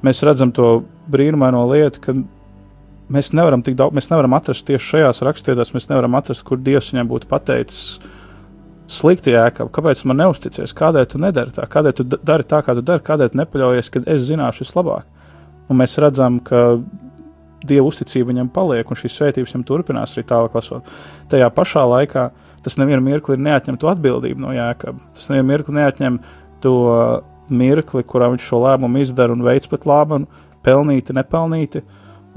[0.04, 0.82] mēs redzam to
[1.12, 2.18] brīnumaino lietu, ka
[3.14, 6.92] mēs nevaram tik daudz, mēs nevaram atrast tieši šajās rakstvietās, mēs nevaram atrast, kur Dievs
[6.94, 7.98] viņam būtu pateicis.
[8.94, 12.84] Slikti jēkab, kāpēc man neusticies, kādēļ tu nedari tā, kādēļ tu dari tā, kā tu
[12.84, 15.08] dari, kādēļ tu nepaļaujies, ka es zināšu vislabāk.
[15.72, 16.82] Un mēs redzam, ka
[17.64, 20.90] Dieva uzticība viņam paliek, un šīs svētības viņam turpinās arī tālāk lasot.
[21.32, 22.26] Tajā pašā laikā
[22.64, 25.06] tas nevienu mirkli neatņem to atbildību no Jēkabas.
[25.16, 26.18] Tas nevienu mirkli neatņem
[26.64, 26.76] to
[27.54, 30.24] mirkli, kurā viņš šo lēmumu izdara un veids pat labu,
[30.64, 31.84] pelnīti, nepelnīti.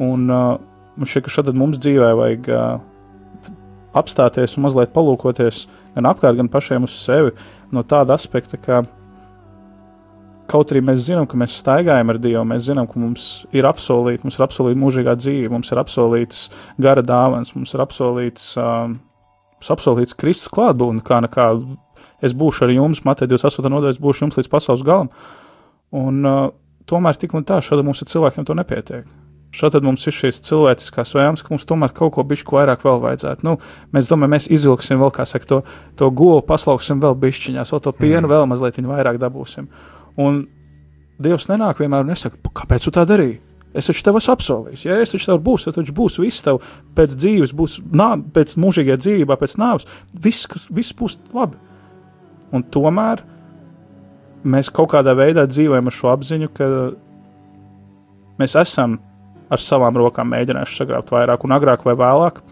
[0.02, 0.58] Un uh,
[0.96, 3.56] man šķiet, ka šad mums dzīvē vajag uh,
[3.96, 5.64] apstāties un mazliet palūkoties
[5.96, 7.32] gan apkārt, gan pašiem uz sevi
[7.72, 8.82] no tāda aspekta, ka
[10.50, 14.26] kaut arī mēs zinām, ka mēs staigājam ar Dievu, mēs zinām, ka mums ir apsolīta,
[14.26, 16.44] mums ir apsolīta mūžīgā dzīve, mums ir apsolīts
[16.82, 18.98] gara dāvans, mums ir apsolīts, um,
[19.74, 21.48] apsolīts Kristus klātbūtne, kā nekā
[22.24, 23.72] es būšu ar jums, Matei 28.
[23.72, 25.10] nodaļas, būšu jums līdz pasaules galam.
[25.96, 26.42] Un uh,
[26.86, 29.25] tomēr tik un tā, šādi mums ir cilvēkiem to nepietiek.
[29.54, 33.46] Šādi mums ir šīs cilvēciskās vēlmes, ka mums tomēr kaut ko bišķi vairāk vēl vajadzētu.
[33.46, 33.54] Nu,
[33.94, 35.60] mēs domājam, mēs izvilksim vēl, kā saka, to,
[35.96, 38.32] to govu, paslauksim vēl bišķiņās, vēl to pienu mm.
[38.34, 39.70] vēl mazliet vairāk dabūsim.
[40.20, 40.44] Un
[41.16, 43.38] Dievs nenāk vienmēr un nesaka, kāpēc tu tā darīji?
[43.76, 46.62] Es taču tev esmu apsolījis, ja es taču tev būšu, tad būs viss tev
[46.96, 49.88] pēc dzīves, būs nā, pēc mūžīgajā dzīvībā, pēc nāves.
[50.12, 51.58] Viss, viss būs labi.
[52.56, 53.24] Un tomēr
[54.48, 56.70] mēs kaut kādā veidā dzīvojam ar šo apziņu, ka
[58.40, 58.96] mēs esam
[59.52, 62.42] ar savām rokām mēģinājuši sagrābt vairāk, un agrāk vai vēlāk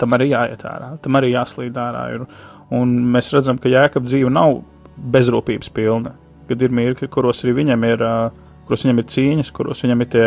[0.00, 2.06] tam arī jāiet ārā, tam arī jāslīd ārā.
[2.16, 2.24] Ir.
[2.74, 4.56] Un mēs redzam, ka jēkab dzīve nav
[5.14, 6.16] bezrūpības pilna,
[6.48, 8.06] kad ir mirkļi, kuros arī viņam ir,
[8.66, 10.24] kuros viņam ir cīņas, kuros viņam ir tie,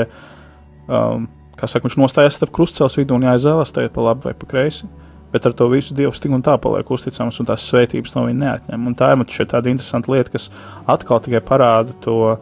[0.87, 1.27] um,
[1.59, 4.87] kā saka, viņš nostājas starp krustcels vidu un jāizvēlas, tagad pa labi vai pa kreisi.
[4.87, 8.21] Uh, bet ar to visu Dievs tik un tā paliek uzticams, un tās svētības no
[8.23, 8.85] viņa neatņem.
[8.87, 10.47] Un tā ir šeit tāda interesanta lieta, kas
[10.87, 12.37] atkal tikai parāda to,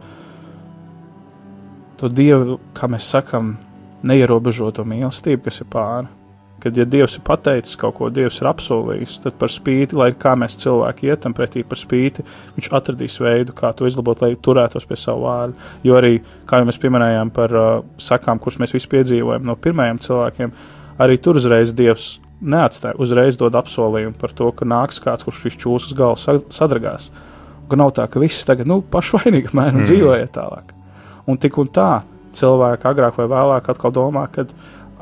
[2.00, 3.54] to Dievu, kā mēs sakam,
[4.04, 6.10] neierobežoto mīlestību, kas ir pāri.
[6.64, 10.32] Kad ja Dievs ir pateicis kaut ko, Dievs ir apsolījis, tad par spīti, lai kā
[10.38, 12.24] mēs cilvēki ietam pretī par spīti,
[12.56, 15.58] Viņš atradīs veidu, kā to izlabot, lai turētos pie savu vārdu.
[15.84, 16.14] Jo arī,
[16.48, 20.54] kā jau mēs pieminējām par uh, sakām, kuras mēs visi piedzīvojam no pirmajiem cilvēkiem,
[21.04, 25.60] arī tur uzreiz Dievs neatstāja, uzreiz dod apsolījumu par to, ka nāks kāds, kurš šīs
[25.60, 27.10] čūskas galvas sadragās.
[27.68, 29.90] Ka nav tā, ka viss tagad, nu, pašvainīgi mēram mm.
[29.90, 30.73] dzīvojiet tālāk.
[31.30, 31.90] Un tik un tā
[32.34, 34.46] cilvēki agrāk vai vēlāk atkal domā, ka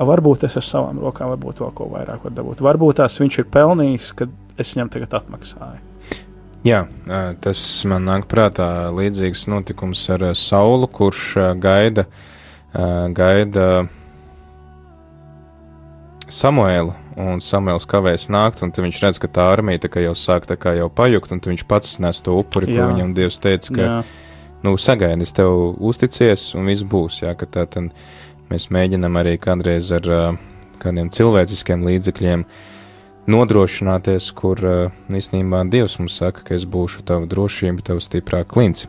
[0.02, 2.62] varbūt es ar savām rokām, varbūt vēl ko vairāk var dabūt.
[2.64, 5.88] Varbūt tās viņš ir pelnījis, kad es viņam tagad atmaksāju.
[6.62, 6.84] Jā,
[7.42, 12.04] tas man nāk prātā līdzīgs notikums ar Saulu, kurš gaida,
[12.70, 13.66] gaida
[16.32, 20.56] Samuēlu, un Samuēls kavēs nākt, un viņš redz, ka tā armija tā jau sāk tā
[20.78, 22.78] jau pajukt, un viņš pats nes to upuri, jā.
[22.78, 23.98] ko viņam Dievs teica, ka, jā.
[24.62, 27.90] Nu, sagaidi, es tev uzticies, un viss būs, jā, tā tad
[28.52, 30.28] mēs mēģinam arī kādreiz ar uh,
[30.82, 32.70] kādiem cilvēciskiem līdzekļiem uh,
[33.30, 38.88] nodrošināties, kur uh, īstenībā Dievs mums saka, ka es būšu tava drošība, tava stiprā klints.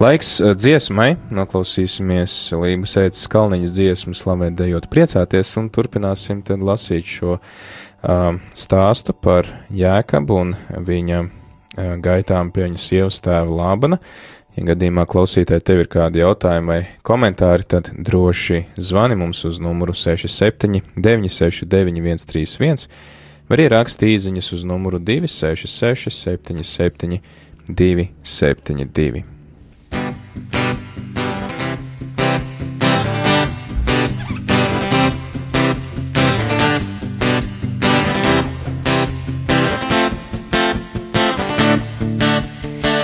[0.00, 7.08] Laiks uh, dziesmai, noklausīsimies Lības ētas kalniņas dziesmu, slavēt, dejot, priecāties, un turpināsim tad lasīt
[7.18, 10.56] šo uh, stāstu par Jēkabu un
[10.88, 11.30] viņa uh,
[12.00, 14.00] gaitām pie viņa sievas tēva Lābana.
[14.56, 19.92] Ja gadījumā klausītāji tev ir kādi jautājumi vai komentāri, tad droši zvani mums uz numuru
[19.92, 22.88] 67 969 131
[23.50, 27.20] var ierakstīt īsiņas uz numuru 266, 77,
[27.68, 29.24] 272.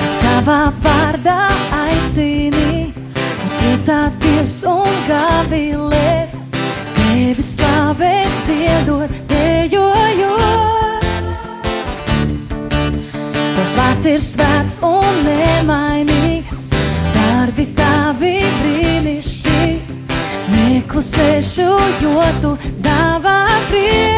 [0.02, 0.91] Savā
[4.42, 6.32] priecāties un gavilēt,
[6.96, 9.10] tevi slavēt, ziedot,
[13.56, 16.70] Tavs vārds ir svēts un nemainīgs,
[17.14, 20.00] darbi tavi brīnišķīgi.
[20.52, 21.68] Neklusēšu,
[22.02, 23.38] jo tu dāvā
[23.70, 24.11] prieku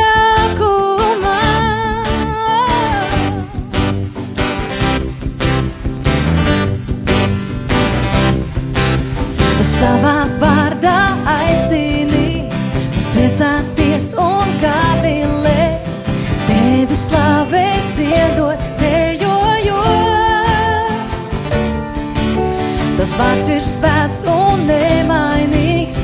[23.15, 25.99] Tavs vārds ir svēts un nemainīgs,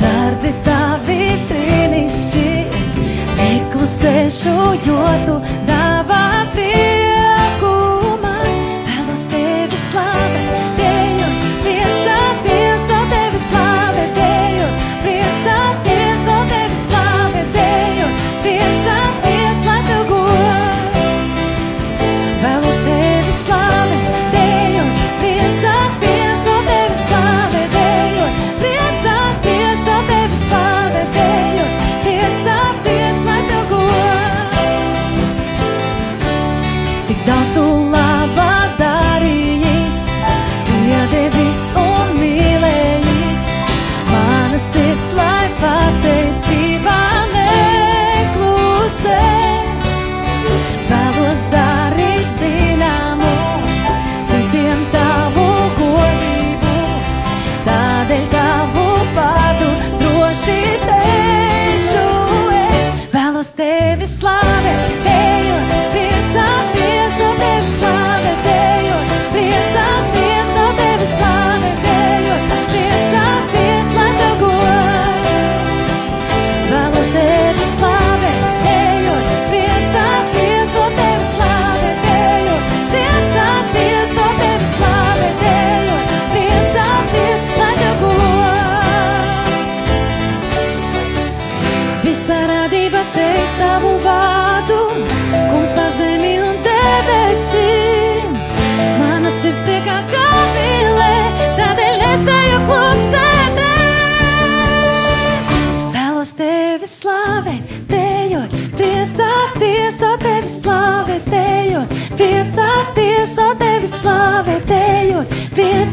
[0.00, 3.04] darbi tavi brīnišķīgi.
[3.36, 4.54] Neklusēšu,
[4.86, 5.34] jo tu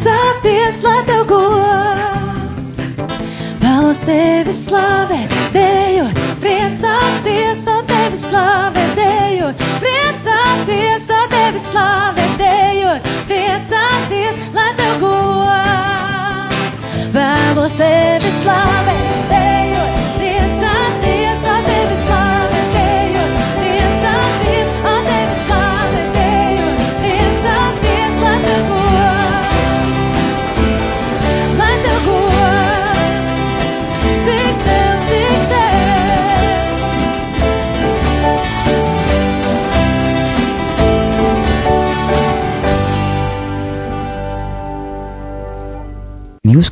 [0.04, 2.72] priecāties, lai tev gods.
[3.62, 14.44] Vēlos tevi slavēt, dejot, priecāties, un tevi slavēt, dejot, priecāties, un tevi slavēt, dejot, priecāties,
[14.58, 16.84] lai tev gods.
[17.16, 19.42] Vēlos tevi slavēt, dejot,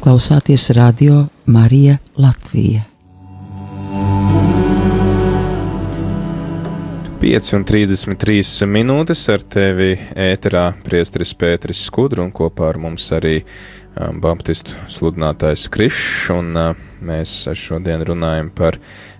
[0.01, 2.87] klausāties radio Marija Latvija.
[7.21, 13.43] 5 un 33 minūtes ar tevi ēterā priestris Pēteris Skudru un kopā ar mums arī
[13.43, 16.73] um, baptistu sludinātājs Krišs, un uh,
[17.05, 18.79] mēs šodien runājam par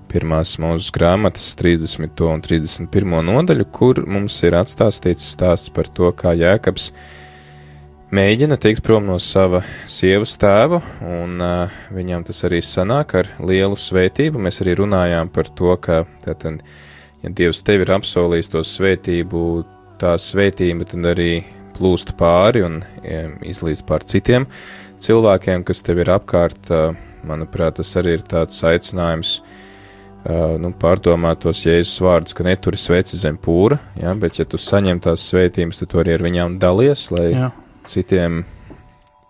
[0.09, 2.25] pirmās mūzes grāmatas 30.
[2.25, 3.19] un 31.
[3.29, 6.89] nodaļu, kur mums ir atstāstīts stāsts par to, kā Jēkabs
[8.15, 13.77] mēģina tikt prom no sava sievas tēva, un uh, viņam tas arī sanāk ar lielu
[13.79, 14.41] svētību.
[14.41, 16.59] Mēs arī runājām par to, ka tātad,
[17.23, 19.45] ja Dievs tev ir apsolījis to svētību,
[20.01, 21.31] tā svētība tad arī
[21.77, 24.49] plūst pāri un um, izlīdz pār citiem
[25.01, 26.69] cilvēkiem, kas tev ir apkārt.
[26.69, 29.39] Uh, manuprāt, tas arī ir tāds aicinājums.
[30.21, 34.59] Uh, nu, pārdomāt tos jēzus vārdus, ka neturi sveci zem pūra, ja, bet, ja tu
[34.61, 37.47] saņem tās svētības, tad tu arī ar viņām dalies, lai Jā.
[37.87, 38.43] Citiem,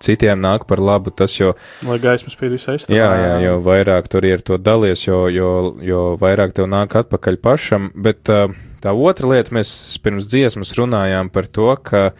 [0.02, 1.54] citiem nāk par labu tas, jo,
[1.88, 2.98] Lai gaismas spīd visai istabā.
[2.98, 5.52] jā, jā, jo vairāk tur ir to dalies, jo, jo,
[5.86, 8.48] jo vairāk tev nāk atpakaļ pašam, bet uh,
[8.84, 12.12] tā otra lieta, mēs pirms dziesmas runājām par to, ka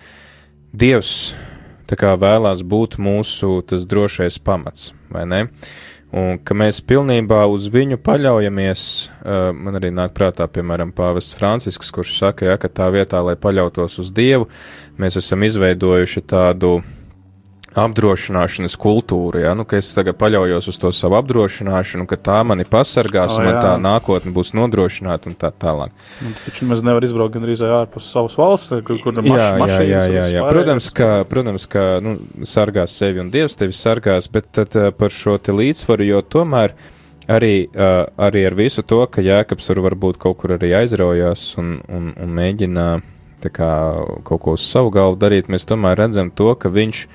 [0.72, 1.34] Dievs
[2.00, 5.42] kā vēlās būt mūsu tas drošais pamats, vai ne?
[6.12, 8.82] Un ka mēs pilnībā uz viņu paļaujamies,
[9.24, 13.38] uh, man arī nāk prātā, piemēram, Pāvests Francisks, kurš saka, ja, ka tā vietā, lai
[13.40, 14.50] paļautos uz Dievu,
[15.00, 16.82] mēs esam izveidojuši tādu
[17.80, 22.66] apdrošināšanas kultūru, ja, nu, ka es tagad paļaujos uz to savu apdrošināšanu, ka tā mani
[22.68, 25.94] pasargās, O, un tā nākotne būs nodrošināta un tā tālāk.
[26.20, 29.86] Nu, taču mēs nevaram izbraukt gandrīz ārpus savas valsts, kur, kur ir Jā, maš, jā,
[29.88, 30.44] jā, jā, jā.
[30.52, 35.16] Protams, ka, protams, ka nu, sargās sevi un Dievs tevi sargās, bet tad, uh, par
[35.16, 36.76] šo līdzsvaru, jo tomēr
[37.32, 41.78] arī, uh, arī ar visu to, ka Jēkabs var varbūt kaut kur arī aizraujās un,
[41.88, 42.92] un, un mēģina
[43.42, 43.72] tā kā
[44.28, 47.06] kaut ko uz savu galvu darīt, mēs tomēr redzam to, ka viņš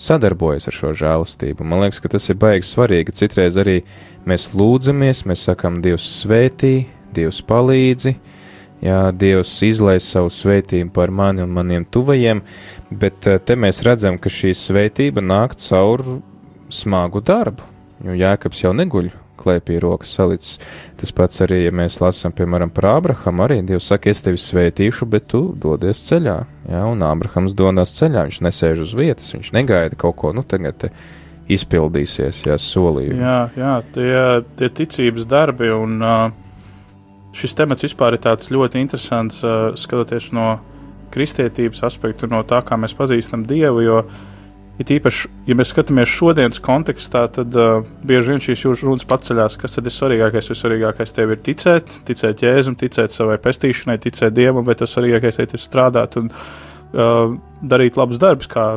[0.00, 1.66] sadarbojas ar šo žēlastību.
[1.66, 3.14] Man liekas, ka tas ir baigi svarīgi.
[3.14, 3.80] Citreiz arī
[4.28, 8.16] mēs lūdzamies, mēs sakam, Dievs svētī, Dievs palīdzi,
[8.84, 12.42] Jā, Dievs izlaiž savu svētību par mani un maniem tuvajiem,
[12.92, 16.04] bet eh, te mēs redzam, ka šī svētība nāk caur
[16.68, 17.64] smagu darbu.
[18.04, 20.58] Jo Jēkabs jau neguļ klēpī rokas salicis.
[21.00, 25.08] Tas pats arī, ja mēs lasām, piemēram, par Ābrahamu, arī Dievs saka, es tevi svētīšu,
[25.12, 26.38] bet tu dodies ceļā.
[26.72, 30.80] Jā, un Ābrahams dodas ceļā, viņš nesēž uz vietas, viņš negaida kaut ko, nu tagad
[30.80, 30.92] te
[31.52, 33.20] izpildīsies, jā, solījumi.
[33.20, 34.14] Jā, jā tie,
[34.56, 36.28] tie ticības darbi un uh,
[37.36, 40.54] šis temats vispār ir tāds ļoti interesants, uh, skatoties no
[41.14, 44.00] kristietības aspektu, no tā, kā mēs pazīstam Dievu, jo
[44.82, 49.58] it īpaši, ja mēs skatāmies šodienas kontekstā, tad uh, bieži vien šīs jūras runas paceļās,
[49.60, 54.66] kas tad ir svarīgākais, vissvarīgākais tev ir ticēt, ticēt Jēzum, ticēt savai pestīšanai, ticēt Dievam,
[54.66, 58.68] bet tas svarīgākais ir strādāt un uh, darīt labus darbus, kā,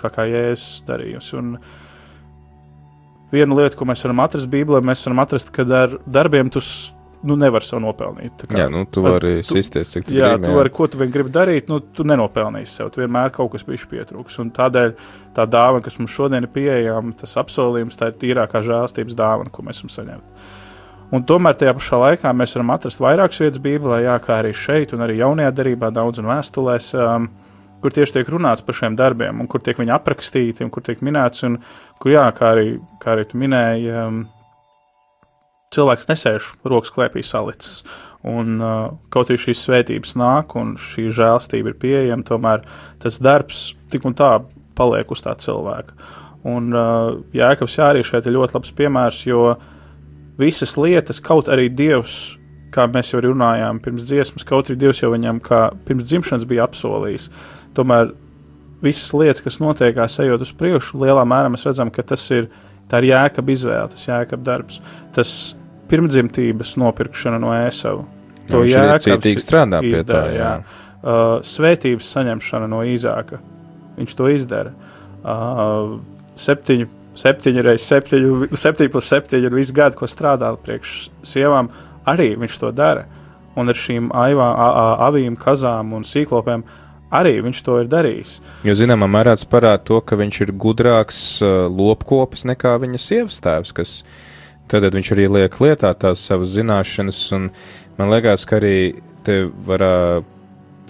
[0.00, 1.38] tā kā Jēzus darījusi.
[1.42, 1.54] Un,
[3.32, 6.60] viena lieta, ko mēs varam atrast Bībelē, mēs varam atrast, ka ar darbiem tu
[7.24, 8.44] nu, nevari sev nopelnīt.
[8.48, 10.46] Kā- Jā, nu tu Ar- vari sisties, cik tu Jā, gribi.
[10.48, 12.90] tu vari, ko tu vien gribi darīt, nu, tu nenopelnīsi sev.
[12.90, 14.38] Tu vienmēr kaut kas bišķi pietrūks.
[14.42, 14.94] Un tādēļ
[15.34, 19.62] tā dāvana, kas mums šodien ir pieejama, tas apsolījums, tā ir tīrākā žēlstības dāvana, ko
[19.62, 20.60] mēs esam saņēmuši.
[21.12, 24.94] Un tomēr tajā pašā laikā mēs varam atrast vairākas vietas Bībelē, jā, kā arī šeit,
[24.94, 27.26] un arī jaunajā darbā, daudz un vēstulēs, um,
[27.82, 30.98] kur tieši tiek runāts par šiem darbiem, un kur tiek viņi aprakstīti, un kur tiek
[31.04, 31.58] minēts, un
[32.00, 34.22] kur, jā, kā arī, kā arī tu minēji, um,
[35.74, 37.82] cilvēks nesēž rokas klēpī salicis.
[38.22, 42.62] Un, uh, kaut arī šīs svētības nāk, un šī žēlstība ir pieejama, tomēr
[43.02, 44.36] tas darbs tik un tā
[44.78, 45.96] paliek uz tā cilvēka.
[46.48, 49.56] Un uh, Jēkabs jā, arī šeit ir ļoti labs piemērs, jo
[50.38, 52.36] visas lietas, kaut arī Dievs,
[52.72, 56.66] kā mēs jau runājām pirms dziesmas, kaut arī Dievs jau viņam kā pirms dzimšanas bija
[56.66, 57.28] apsolījis,
[57.76, 58.14] tomēr
[58.82, 62.48] visas lietas, kas notiekās ejot uz priekšu, lielā mērā mēs redzam, ka tas ir,
[62.92, 64.80] ir Jēkab izvēle, tas Jēkab darbs.
[65.14, 65.54] Tas
[65.92, 68.06] pirmdzimtības nopirkšana no ēsava.
[68.50, 70.52] Nu, arī cītīgi strādā pie tā, jā.
[71.04, 73.38] uh, svētības saņemšana no Īzāka.
[73.98, 74.72] Viņš to izdara.
[75.22, 76.00] Uh,
[76.38, 76.88] septiņi,
[77.22, 81.70] septiņi reizes septiņi, septiņi plus septiņi ir visu gadu, ko strādā priekš sievām,
[82.08, 83.06] arī viņš to dara.
[83.52, 86.64] Un ar šīm aivā, a, a, avīm, kazām un sīklopēm
[87.12, 88.38] arī viņš to ir darījis.
[88.64, 93.42] Jo zināmā mērā tas parāda to, ka viņš ir gudrāks uh, lopkopis nekā viņa sievas
[93.44, 93.98] tēvs, kas
[94.70, 97.48] tad viņš arī liek lietā tās savas zināšanas, un
[97.98, 98.76] man liekas, ka arī
[99.26, 100.28] te var uh,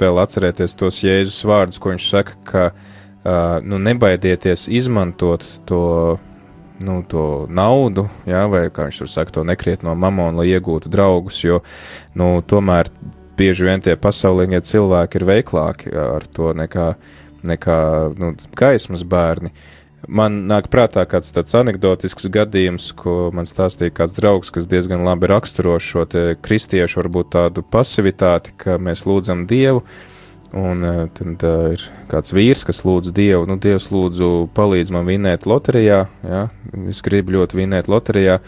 [0.01, 6.19] vēl atcerēties tos Jēzus vārdus, ko viņš saka, ka uh, nu, nebaidieties izmantot to
[6.83, 10.91] nu, to naudu, jā, vai kā viņš tur saka, to nekriet no mamona, lai iegūtu
[10.93, 11.61] draugus, jo
[12.19, 12.91] nu, tomēr
[13.39, 16.89] bieži vien tie pasaulīgie cilvēki ir veiklāki ar to nekā,
[17.47, 17.79] nekā
[18.19, 19.53] nu, gaismas bērni.
[20.11, 25.31] Man nāk prātā kāds tāds anekdotisks gadījums, ko man stāstīja kāds draugs, kas diezgan labi
[25.31, 26.07] raksturo šo
[26.43, 29.85] kristiešu varbūt tādu pasivitāti, ka mēs lūdzam Dievu,
[30.59, 35.07] un uh, tad uh, ir kāds vīrs, kas lūdz Dievu, nu, Dievs lūdzu palīdz man
[35.07, 36.45] vinēt loterijā, jā,
[36.91, 38.41] es gribu ļoti vinēt loterijā,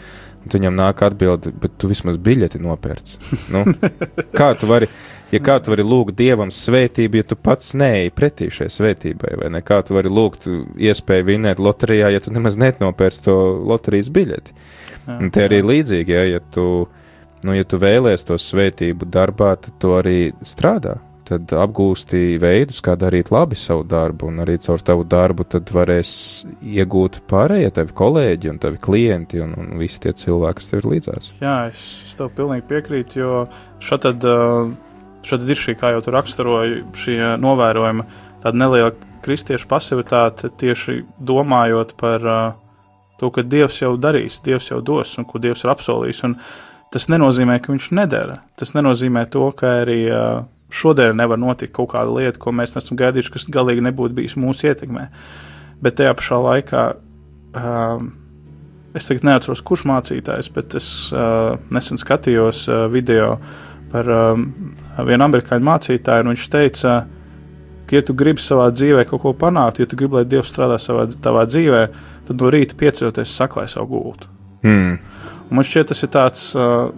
[0.45, 3.17] Un viņam nāk atbildi, bet tu vismaz biļeti nopērci.
[3.53, 3.63] Nu,
[4.39, 4.89] kā tu vari,
[5.33, 9.49] ja kā tu vari lūgt dievam svētību, ja tu pats neej pretī šai svētībai, vai
[9.53, 9.63] ne?
[9.65, 14.55] Kā tu vari lūgt iespēju vinēt loterijā, ja tu nemaz netnopērci to loterijas biļeti?
[15.05, 16.87] Jā, Un te arī līdzīgi, ja, ja tu,
[17.45, 22.95] nu, ja tu vēlies to svētību darbā, tad tu arī strādā tad apgūsti veidus, kā
[22.99, 26.11] darīt labi savu darbu, un arī caur tavu darbu tad varēs
[26.61, 30.89] iegūt pārējie tavi kolēģi un tavi klienti un, un visi tie cilvēki, kas tev ir
[30.93, 31.31] līdzās.
[31.41, 33.41] Jā, es, es tev pilnīgi piekrītu, jo
[33.83, 34.27] šad tad,
[35.25, 38.05] šad ir šī, kā jau tu raksturoji, šī novērojuma
[38.43, 38.93] tāda neliela
[39.25, 42.25] kristiešu pasivitāte tieši domājot par
[43.19, 46.21] to, ka Dievs jau darīs, Dievs jau dos un ko Dievs ir apsolījis.
[46.27, 46.35] Un
[46.93, 48.41] tas nenozīmē, ka viņš nedara.
[48.59, 52.99] Tas nenozīmē to, ka arī uh, šodien nevar notikt kaut kāda lieta, ko mēs nesam
[52.99, 55.07] gaidījuši, kas galīgi nebūtu bijis mūsu ietekmē.
[55.83, 56.83] Bet tajā pašā laikā
[57.59, 58.09] um,
[58.95, 63.35] es tagad neatceros, kurš mācītājs, bet es uh, nesen skatījos uh, video
[63.95, 64.45] par um,
[65.07, 66.95] vienu amerikāņu mācītāju, un viņš teica,
[67.87, 70.75] ka, ja tu gribi savā dzīvē kaut ko panākt, ja tu gribi, lai Dievs strādā
[70.81, 71.81] savā tavā dzīvē,
[72.27, 74.31] tad no rīta pieceļoties saklē savu gultu.
[74.65, 74.97] Hmm.
[75.45, 76.47] Un man šķiet, tas ir tāds.
[76.57, 76.89] Uh,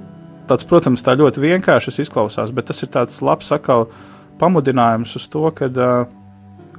[0.48, 3.90] tāds, protams, tā ļoti vienkāršs izklausās, bet tas ir tāds labs sakal
[4.40, 6.08] pamudinājums uz to, ka uh,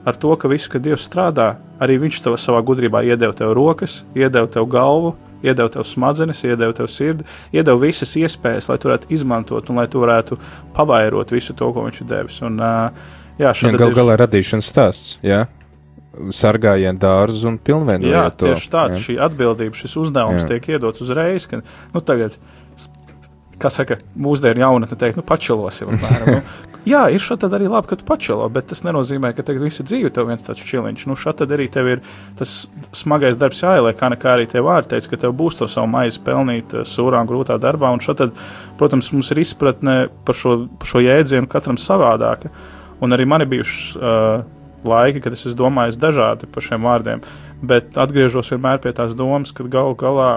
[0.08, 1.50] ar to, ka viss, ka Dievs strādā,
[1.82, 6.74] arī Viņš tev savā gudrībā iedeva tev rokas, iedeva tev galvu, iedeva tev smadzenes, iedeva
[6.76, 10.41] tev sirdi, iedeva visas iespējas, lai tu varētu izmantot un lai tu varētu
[10.76, 12.41] pavairot visu to, ko Viņš ir devis.
[12.45, 12.59] Un,
[13.39, 15.14] jā, jā, gal galā ir radīšanas stāsts.
[15.24, 15.47] Jā
[16.34, 18.49] sargājiet dārzus un pilnveidojiet jā, to.
[18.51, 20.49] Tieši tāds- šī atbildība, šis uzdevums jā.
[20.55, 22.39] tiek iedots uzreiz, ka nu, tagad
[23.59, 25.91] kā saka, mūsdienu jaunatne teikt, nu, pačelosim.
[25.91, 26.41] nu,
[26.86, 30.12] jā, ir šādi arī labi, ka tu pačelo, bet tas nenozīmē, ka tagad visu dzīvi
[30.14, 31.06] tev viens tāds čiliņš.
[31.10, 32.02] Nu, šādi arī tev ir
[32.38, 32.66] tas
[32.96, 36.22] smagais darbs jāieliek, kā nekā arī tev vārdi teica, ka tev būs to savu maizi
[36.24, 37.90] pelnīt eh, sūrā un grūtā darbā.
[37.94, 38.30] Un šādi,
[38.80, 39.96] protams, mums ir izpratne
[40.28, 42.52] par šo, par šo jēdzienu katram savādāka.
[43.02, 44.40] Un arī man ir bijuši uh,
[44.88, 47.22] laiki, kad es domājis dažādi par šiem vārdiem,
[47.62, 50.32] bet atgriežos vienmēr pie tās domas, ka galu galā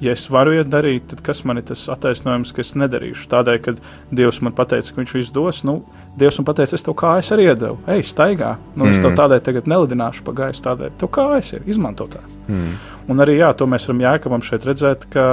[0.00, 3.28] ja es varu iet darīt, tad kas man ir tas attaisnojums, ka es nedarīšu?
[3.30, 3.74] Tādēļ, ka
[4.16, 5.80] Dievs man teica, ka Viņš visu dos, nu,
[6.20, 8.54] Dievs man teica, es tev kājas arī iedevu, ej, staigā.
[8.74, 8.94] Nu, mm.
[8.94, 9.18] Es tev mm.
[9.20, 12.28] tādēļ tagad nelidināšu pa gaisu, tādēļ tev kājas ir, izmanto tās.
[12.48, 12.76] Mm.
[13.12, 15.24] Un arī, jā, to mēs varam jēkabam šeit redzēt, ka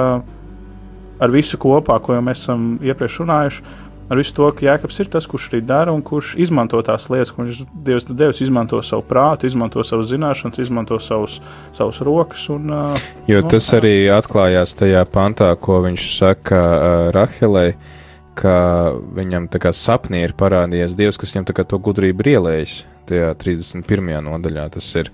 [1.18, 3.64] ar visu kopā, ko jau mēs esam iepriekš runājuši,
[4.08, 7.32] ar visu to, ka Jēkabs ir tas, kurš arī dara un kurš izmanto tās lietas,
[7.34, 11.38] ko viņš Dievs, Dievs izmanto savu prātu, izmanto savas zināšanas, izmanto savus,
[11.76, 12.46] savus rokas.
[12.54, 13.80] Un, uh, jo nu, tas tā.
[13.80, 17.72] arī atklājās tajā pantā, ko viņš saka uh, Rahelei.
[18.38, 22.74] Ka viņam tā kā sapnī ir parādījies Dievs, kas viņam to gudrību ir ielējis.
[23.10, 24.12] Tajā 31.
[24.22, 25.10] nodaļā tas ir.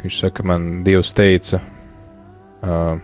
[0.00, 1.60] Viņš saka, man Dievs teica,
[2.64, 2.96] uh,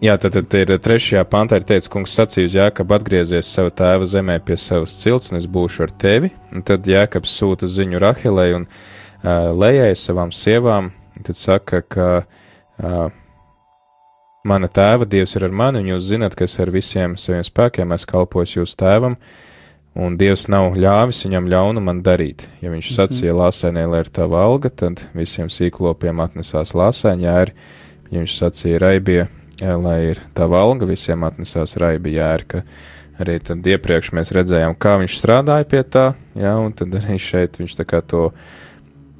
[0.00, 4.06] Jā, tad, tad ir trešajā pantā ir teicis, kungs sacīja uz Jākabu atgriezies savā tēva
[4.08, 6.30] zemē pie savas cilts, un es būšu ar tevi.
[6.56, 10.88] Un tad Jākabs sūta ziņu Rahelē un uh, Lējai savām sievām,
[11.26, 13.10] tad saka, ka uh,
[14.40, 17.92] mana tēva dievs ir ar mani, un jūs zinat, ka es ar visiem saviem spēkiem
[17.92, 19.18] esmu kalpojis jūsu tēvam,
[20.00, 22.46] un dievs nav ļāvis viņam ļaunu man darīt.
[22.64, 22.96] Ja viņš mhm.
[22.96, 27.54] sacīja lāsēnē, lai ir tava alga, tad visiem sīklopiem atnesās lāsēņēri,
[28.08, 29.26] ja viņš sacīja raibie,
[29.60, 32.64] lai ir tā valga, visiem atnesās raibi jērka.
[33.20, 36.06] Arī tad iepriekš mēs redzējām, kā viņš strādāja pie tā,
[36.38, 38.30] jā, un tad arī šeit viņš tā kā to,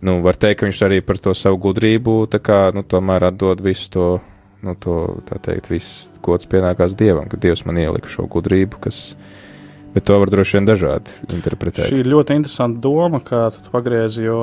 [0.01, 3.61] nu, var teikt, ka viņš arī par to savu gudrību, tā kā, nu, tomēr atdod
[3.61, 4.09] visu to,
[4.65, 4.97] nu, to,
[5.29, 9.03] tā teikt, viss gods pienākās Dievam, ka Dievs man ielika šo gudrību, kas,
[9.91, 11.89] Bet to var droši vien dažādi interpretēt.
[11.91, 14.39] Šī ir ļoti interesanta doma, kā tu pagriezi, jo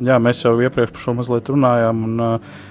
[0.00, 2.04] jā, mēs jau iepriekš par šo mazliet runājām.
[2.06, 2.62] Un, uh,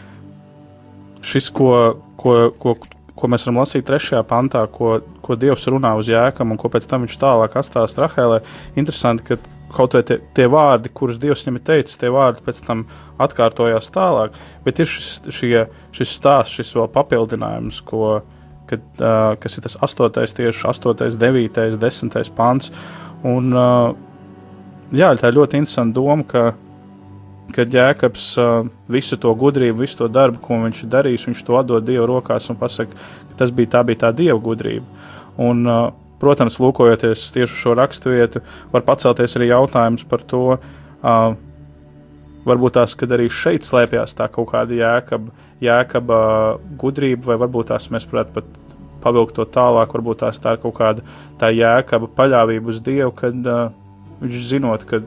[1.25, 1.71] šis, ko,
[2.19, 2.75] ko, ko,
[3.17, 6.87] ko mēs varam lasīt trešajā pantā, ko, ko Dievs runā uz jēkam un ko pēc
[6.89, 8.41] tam viņš tālāk atstāsta Rahēlē,
[8.79, 9.39] interesanti, ka
[9.73, 12.85] kaut vai tie, tie vārdi, kurus Dievs viņam ir teicis, tie vārdi pēc tam
[13.23, 15.65] atkārtojās tālāk, bet ir šis, šie,
[15.95, 18.19] šis stāsts, šis vēl papildinājums, ko,
[18.69, 22.71] kad, uh, kas ir tas 8, tieši 8, 9, 10 pants.
[23.27, 23.91] Un, uh,
[24.95, 26.47] jā, tā ir ļoti interesanta doma, ka,
[27.55, 31.55] kad Jēkabs uh, visu to gudrību, visu to darbu, ko viņš ir darījis, viņš to
[31.59, 32.95] atdod Dieva rokās un pasaka,
[33.31, 34.85] ka tas bija tā, bija tā Dieva gudrība.
[35.37, 35.87] Un, uh,
[36.17, 38.41] Protams, lūkojoties tieši uz šo raksturvietu,
[38.71, 41.35] var pacelties arī jautājums par to, uh,
[42.47, 46.19] varbūt tās, kad arī šeit slēpjas tā kaut kāda jēkaba, jēkaba
[46.81, 48.49] gudrība, vai varbūt tās mēs varētu pat
[49.03, 51.05] pavilkt to tālāk, varbūt tās tā ir kaut kāda
[51.39, 53.69] tā jēkaba paļāvība uz Dievu, kad uh,
[54.23, 55.03] viņš zinot, ka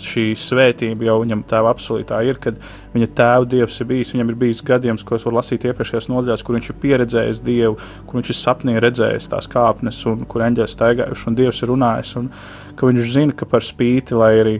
[0.00, 2.58] šī svētība jau viņam tēva apsolītā ir, kad
[2.94, 4.12] viņa tēva dievs ir bijis.
[4.14, 7.78] Viņam ir bijis gadījums, ko es varu lasīt iepriekšējās nodaļās, kur viņš ir pieredzējis dievu,
[8.06, 12.14] kur viņš ir sapnī redzējis tās kāpnes, un kur eņģeļi staigājuši, un dievs ir runājis.
[12.20, 12.30] Un
[12.78, 14.54] ka viņš zina, ka par spīti, lai arī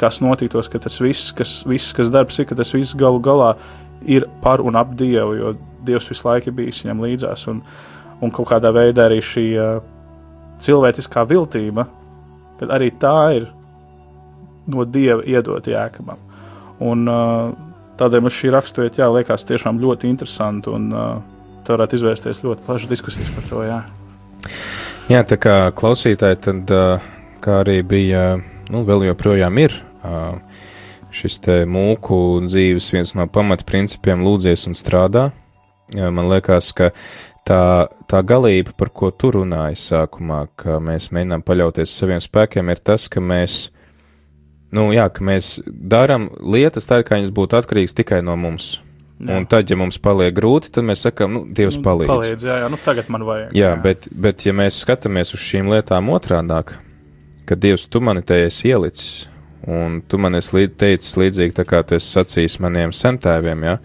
[0.00, 3.54] kas notiktos, ka tas viss, kas, viss, kas darbs ir, ka tas viss galu galā
[4.06, 5.52] ir par un ap dievu, jo
[5.86, 7.46] dievs visu laiku ir bijis viņam līdzās.
[7.52, 7.62] Un,
[8.20, 9.78] un kaut kādā veidā arī šī uh,
[10.62, 11.86] cilvēciskā viltība,
[12.60, 13.48] kad arī tā ir
[14.72, 16.20] no dieva iedot jēkabam.
[16.86, 17.52] Un, uh,
[17.96, 21.12] tādēļ man šī raksturvieta jā, liekas tiešām ļoti interesanti, un uh,
[21.64, 23.62] tā varētu izvērsties ļoti plašas diskusijas par to.
[23.66, 23.78] Jā,
[25.12, 27.12] jā tā kā klausītāji, tad uh,
[27.46, 28.26] kā arī bija,
[28.72, 29.78] nu, vēl joprojām ir.
[31.16, 35.30] Šis te mūku dzīves viens no pamatprincipiem- lūdzies un strādā.
[35.94, 36.90] Man liekas, ka
[37.46, 42.70] tā, tā galība, par ko tu runāji sākumā, ka mēs mēģinām paļauties uz saviem spēkiem,
[42.70, 43.70] ir tas, ka mēs
[44.74, 48.76] nu, jā, ka mēs darām lietas tā, kā viņas būtu atkarīgas tikai no mums.
[49.16, 49.38] Jā.
[49.38, 52.10] Un tad, ja mums paliek grūti, tad mēs sakām, nu, Dievs nu, palīdz.
[52.10, 53.54] palīdz jā, jā, nu tagad man vajag.
[53.56, 53.78] Jā, jā.
[53.80, 56.74] Bet, bet ja mēs skatāmies uz šīm lietām otrādāk,
[57.48, 59.14] ka Dievs, tu mani te esi ielicis,
[59.66, 63.78] un tu man esi līdz, teicis līdzīgi tā kā tu esi sacījis maniem sentēviem, jā,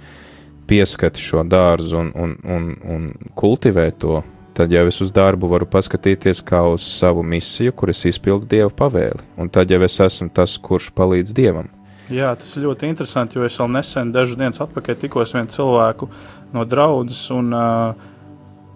[0.68, 3.08] pieskati šo dārzu un, un, un, un
[3.40, 4.20] kultivē to,
[4.54, 8.72] tad jau es uz darbu varu paskatīties kā uz savu misiju, kur es izpildu Dieva
[8.84, 11.72] pavēli, un tad jau es esmu tas, kurš palīdz Dievam.
[12.12, 16.10] Jā, tas ir ļoti interesanti, jo es vēl nesen, dažas dienas atpakaļ, tikos vienu cilvēku
[16.52, 18.10] no draudzes, un, uh,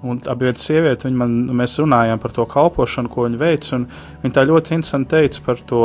[0.08, 3.90] un abi bija sieviete, un man, mēs runājām par to kalpošanu, ko viņa veic, un
[4.24, 5.82] viņa tā ļoti interesanti teica par to,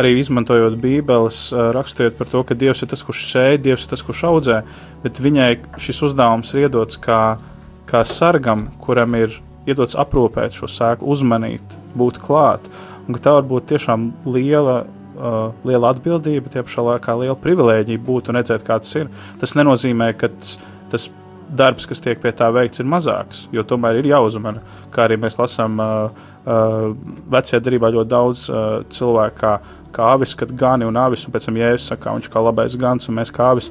[0.00, 3.94] arī izmantojot Bībeles, uh, rakstot par to, ka Dievs ir tas, kurš sēž, Dievs ir
[3.94, 4.60] tas, kurš audzē,
[5.04, 7.20] bet viņai šis uzdevums ir iedots kā
[7.90, 12.66] kā sargam, kuram ir iedots aprūpēt šo sēklu, uzmanīt, būt klāt.
[13.06, 14.82] Un tā var būt tiešām liela,
[15.18, 19.10] uh, liela atbildība, tie pašā laikā liela privilēģija būt un redzēt, kā tas ir.
[19.42, 20.30] Tas nenozīmē, ka
[20.92, 21.10] tas
[21.50, 24.62] darbs, kas tiek pie tā veikts, ir mazāks, jo tomēr ir jāuzmana.
[24.94, 26.92] Kā arī mēs lasām uh, uh,
[27.34, 29.56] vecajā darbā ļoti daudz uh, cilvēku, kā,
[29.96, 33.10] kā avis, kad gani un avis, un pēc tam jēzus saka, viņš kā labais gans
[33.10, 33.70] un mēs kā avis.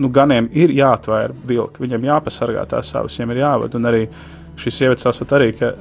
[0.00, 3.78] Nu, ganiem ir jāatvēr vilki, viņiem jāpasargā tās savas, viņiem ir jāvada.
[3.78, 4.06] Un arī
[4.60, 5.72] šis sievietes sasot arī, ka,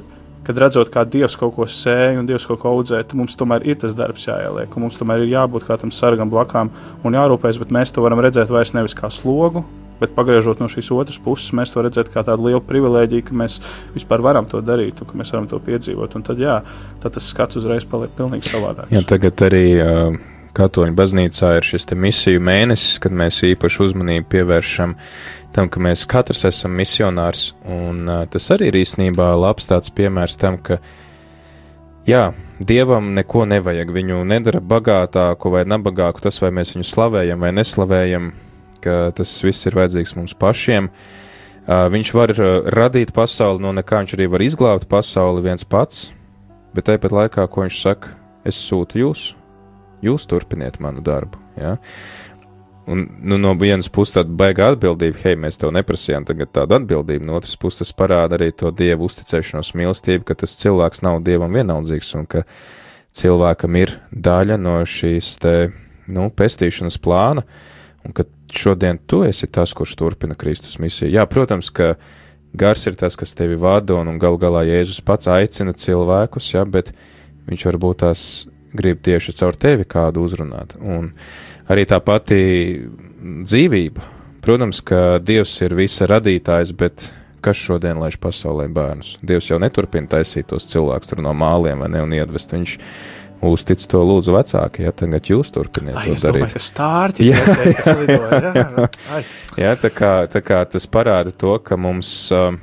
[0.46, 3.80] kad redzot, kā Dievs kaut ko sēja un Dievs kaut ko audzē, mums tomēr ir
[3.82, 6.70] tas darbs jāieliek, un mums tomēr ir jābūt kā tam sargam blakām
[7.04, 9.64] un jārūpēs, bet mēs to varam redzēt vairs nevis kā slogu,
[10.02, 13.58] bet pagriežot no šīs otras puses, mēs to redzam kā tādu lielu privilēģiju, ka mēs
[13.96, 16.18] vispār varam to darīt, un ka mēs varam to piedzīvot.
[16.20, 16.60] Un tad, jā,
[17.02, 18.94] tad tas skats uzreiz paliek pilnīgi savādāks.
[18.94, 20.18] Jā, tagad arī uh,
[20.54, 24.94] Katoļu baznīcā ir šis misiju mēnesis, kad mēs īpašu uzmanību pievēršam
[25.54, 30.60] tam, ka mēs katrs esam misionārs, un tas arī ir īstenībā labs tāds piemērs tam,
[30.62, 30.78] ka,
[32.10, 32.28] jā,
[32.64, 38.30] Dievam neko nevajag, viņu nedara bagātāku vai nabagāku tas, vai mēs viņu slavējam vai neslavējam,
[38.86, 40.92] ka tas viss ir vajadzīgs mums pašiem.
[41.66, 42.36] Viņš var
[42.78, 46.12] radīt pasauli no nekā, viņš arī var izglābt pasauli viens pats,
[46.78, 48.14] bet tāpat laikā, ko viņš saka,
[48.46, 49.32] es sūtu jūs,
[50.04, 51.40] jūs turpiniet manu darbu.
[51.60, 51.78] Ja?
[52.86, 57.24] Un, nu, no vienas puses tāda baigā atbildība, hei, mēs tev neprasījām tagad tādu atbildību,
[57.30, 61.56] no otras puses tas parāda arī to dievu uzticēšanos mīlestību, ka tas cilvēks nav dievam
[61.56, 62.44] vienaldzīgs un ka
[63.16, 65.56] cilvēkam ir daļa no šīs te,
[66.12, 67.46] nu, pestīšanas plāna,
[68.04, 71.14] un ka šodien tu esi tas, kurš turpina Kristus misiju.
[71.14, 71.94] Jā, protams, ka
[72.52, 76.68] gars ir tas, kas tevi vada, un, un gal galā Jēzus pats aicina cilvēkus, jā,
[76.68, 76.92] bet
[77.48, 78.28] viņš varbūt tās
[78.74, 80.76] grib tieši caur tevi kādu uzrunāt.
[80.82, 81.12] Un
[81.72, 82.40] arī tā pati
[83.24, 84.02] dzīvība.
[84.44, 87.06] Protams, ka Dievs ir visa radītājs, bet
[87.44, 89.18] kas šodien laiž pasaulē bērnus.
[89.24, 92.52] Dievs jau neturpina taisīt tos cilvēkus no māliem vai ne un iedvest.
[92.56, 92.76] Viņš
[93.44, 96.46] uztic to lūdzu vecāki, ja tagad jūs turpiniet Ai, to darīt.
[96.46, 97.42] domāju, stārķi Jā.
[97.44, 98.68] tikai, kas lido, jā,
[99.18, 99.24] ai.
[99.60, 102.56] Jā, tā kā, tā kā tas parāda to, ka mums, um,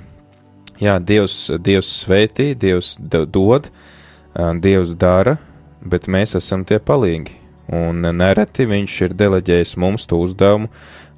[0.81, 5.37] jā, Dievs, Dievs svētī, Dievs do- dod, uh, Dievs dara,
[5.83, 7.37] bet mēs esam tie palīgi.
[7.71, 10.67] Un nereti viņš ir deleģējis mums to uzdevumu,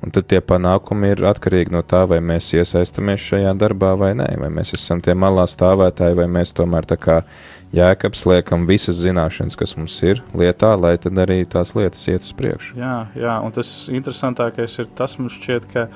[0.02, 4.28] un tad tie panākumi ir atkarīgi no tā, vai mēs iesaistamies šajā darbā vai nē,
[4.42, 7.20] vai mēs esam tie malā stāvētāji, vai mēs tomēr tā kā
[7.72, 12.34] jēkabs liekam visas zināšanas, kas mums ir lietā, lai tad arī tās lietas iet uz
[12.36, 12.76] priekšu.
[12.80, 15.86] Jā, jā, un tas interesantākais ir tas, mums šķiet, ka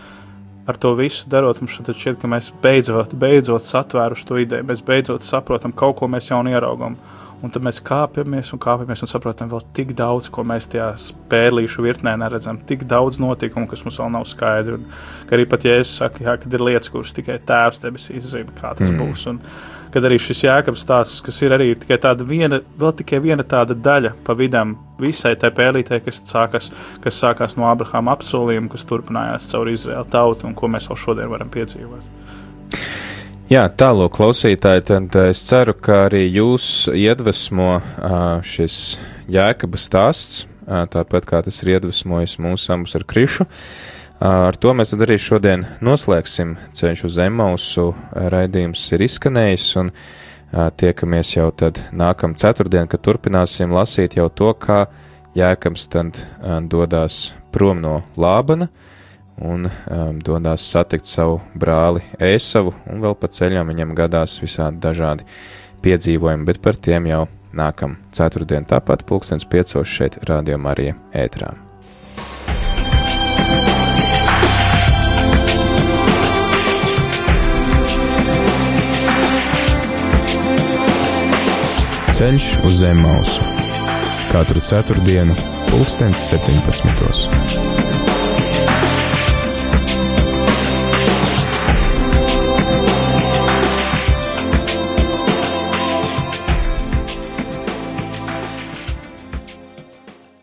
[0.67, 5.27] ar to visu darot, mums šķiet, ka mēs beidzot, beidzot satvēruši to ideju, mēs beidzot
[5.27, 6.97] saprotam kaut ko mēs jaunu ieraugam.
[7.45, 11.85] Un tad mēs kāpjamies un kāpjamies un saprotam vēl tik daudz, ko mēs tajā spēlīšu
[11.85, 12.57] virknē neredzam.
[12.69, 14.79] Tik daudz notikumu, kas mums vēl nav skaidri.
[14.79, 14.87] Un,
[15.29, 18.89] arī pat Jēzus saka, jā, kad ir lietas, kuras tikai Tēvs debesīs zina, kā tas
[18.89, 19.03] mm.
[19.03, 19.27] būs.
[19.33, 19.43] Un,
[19.95, 23.77] kad arī šis jēkabs stāsts, kas ir arī tikai tāda viena, vēl tikai viena tāda
[23.77, 26.71] daļa pa vidam visai tai pēlītē, kas sākas,
[27.05, 31.33] kas sākās no Abrahama apsolījuma, kas turpinājās caur Izraēlu tautu un ko mēs vēl šodien
[31.33, 32.13] varam piedzīvot.
[33.47, 38.97] Jā, tālāk, klausītāji, tad eh, es ceru, ka arī jūs iedvesmo ā, šis
[39.31, 43.47] jēkabas stāsts, ā, tāpat kā tas ir iedvesmojis mūsu abus ar Krišu.
[44.19, 47.87] Ar to mēs arī šodien noslēgsim ceļš uz Emausu.
[48.35, 49.93] Raidījums ir izskanējis, un
[50.83, 54.89] tiekamies jau tad nākamā ceturtdiena, kad turpināsim lasīt jau to, kā
[55.39, 58.73] jēkabs tad ā, dodās prom no Lābana
[59.43, 65.27] un um, dodas satikt savu brāli Ēsavu, un vēl pa ceļam viņam gadās visādi dažādi
[65.85, 67.27] piedzīvojumi, bet par tiem jau
[67.57, 71.53] nākam ceturtdien tāpat pulkstens piecos šeit Radio Marija ētrā.
[82.17, 83.45] Ceļš uz zem mausu
[84.33, 85.37] katru ceturtdienu,
[85.69, 87.76] pulkstens 17.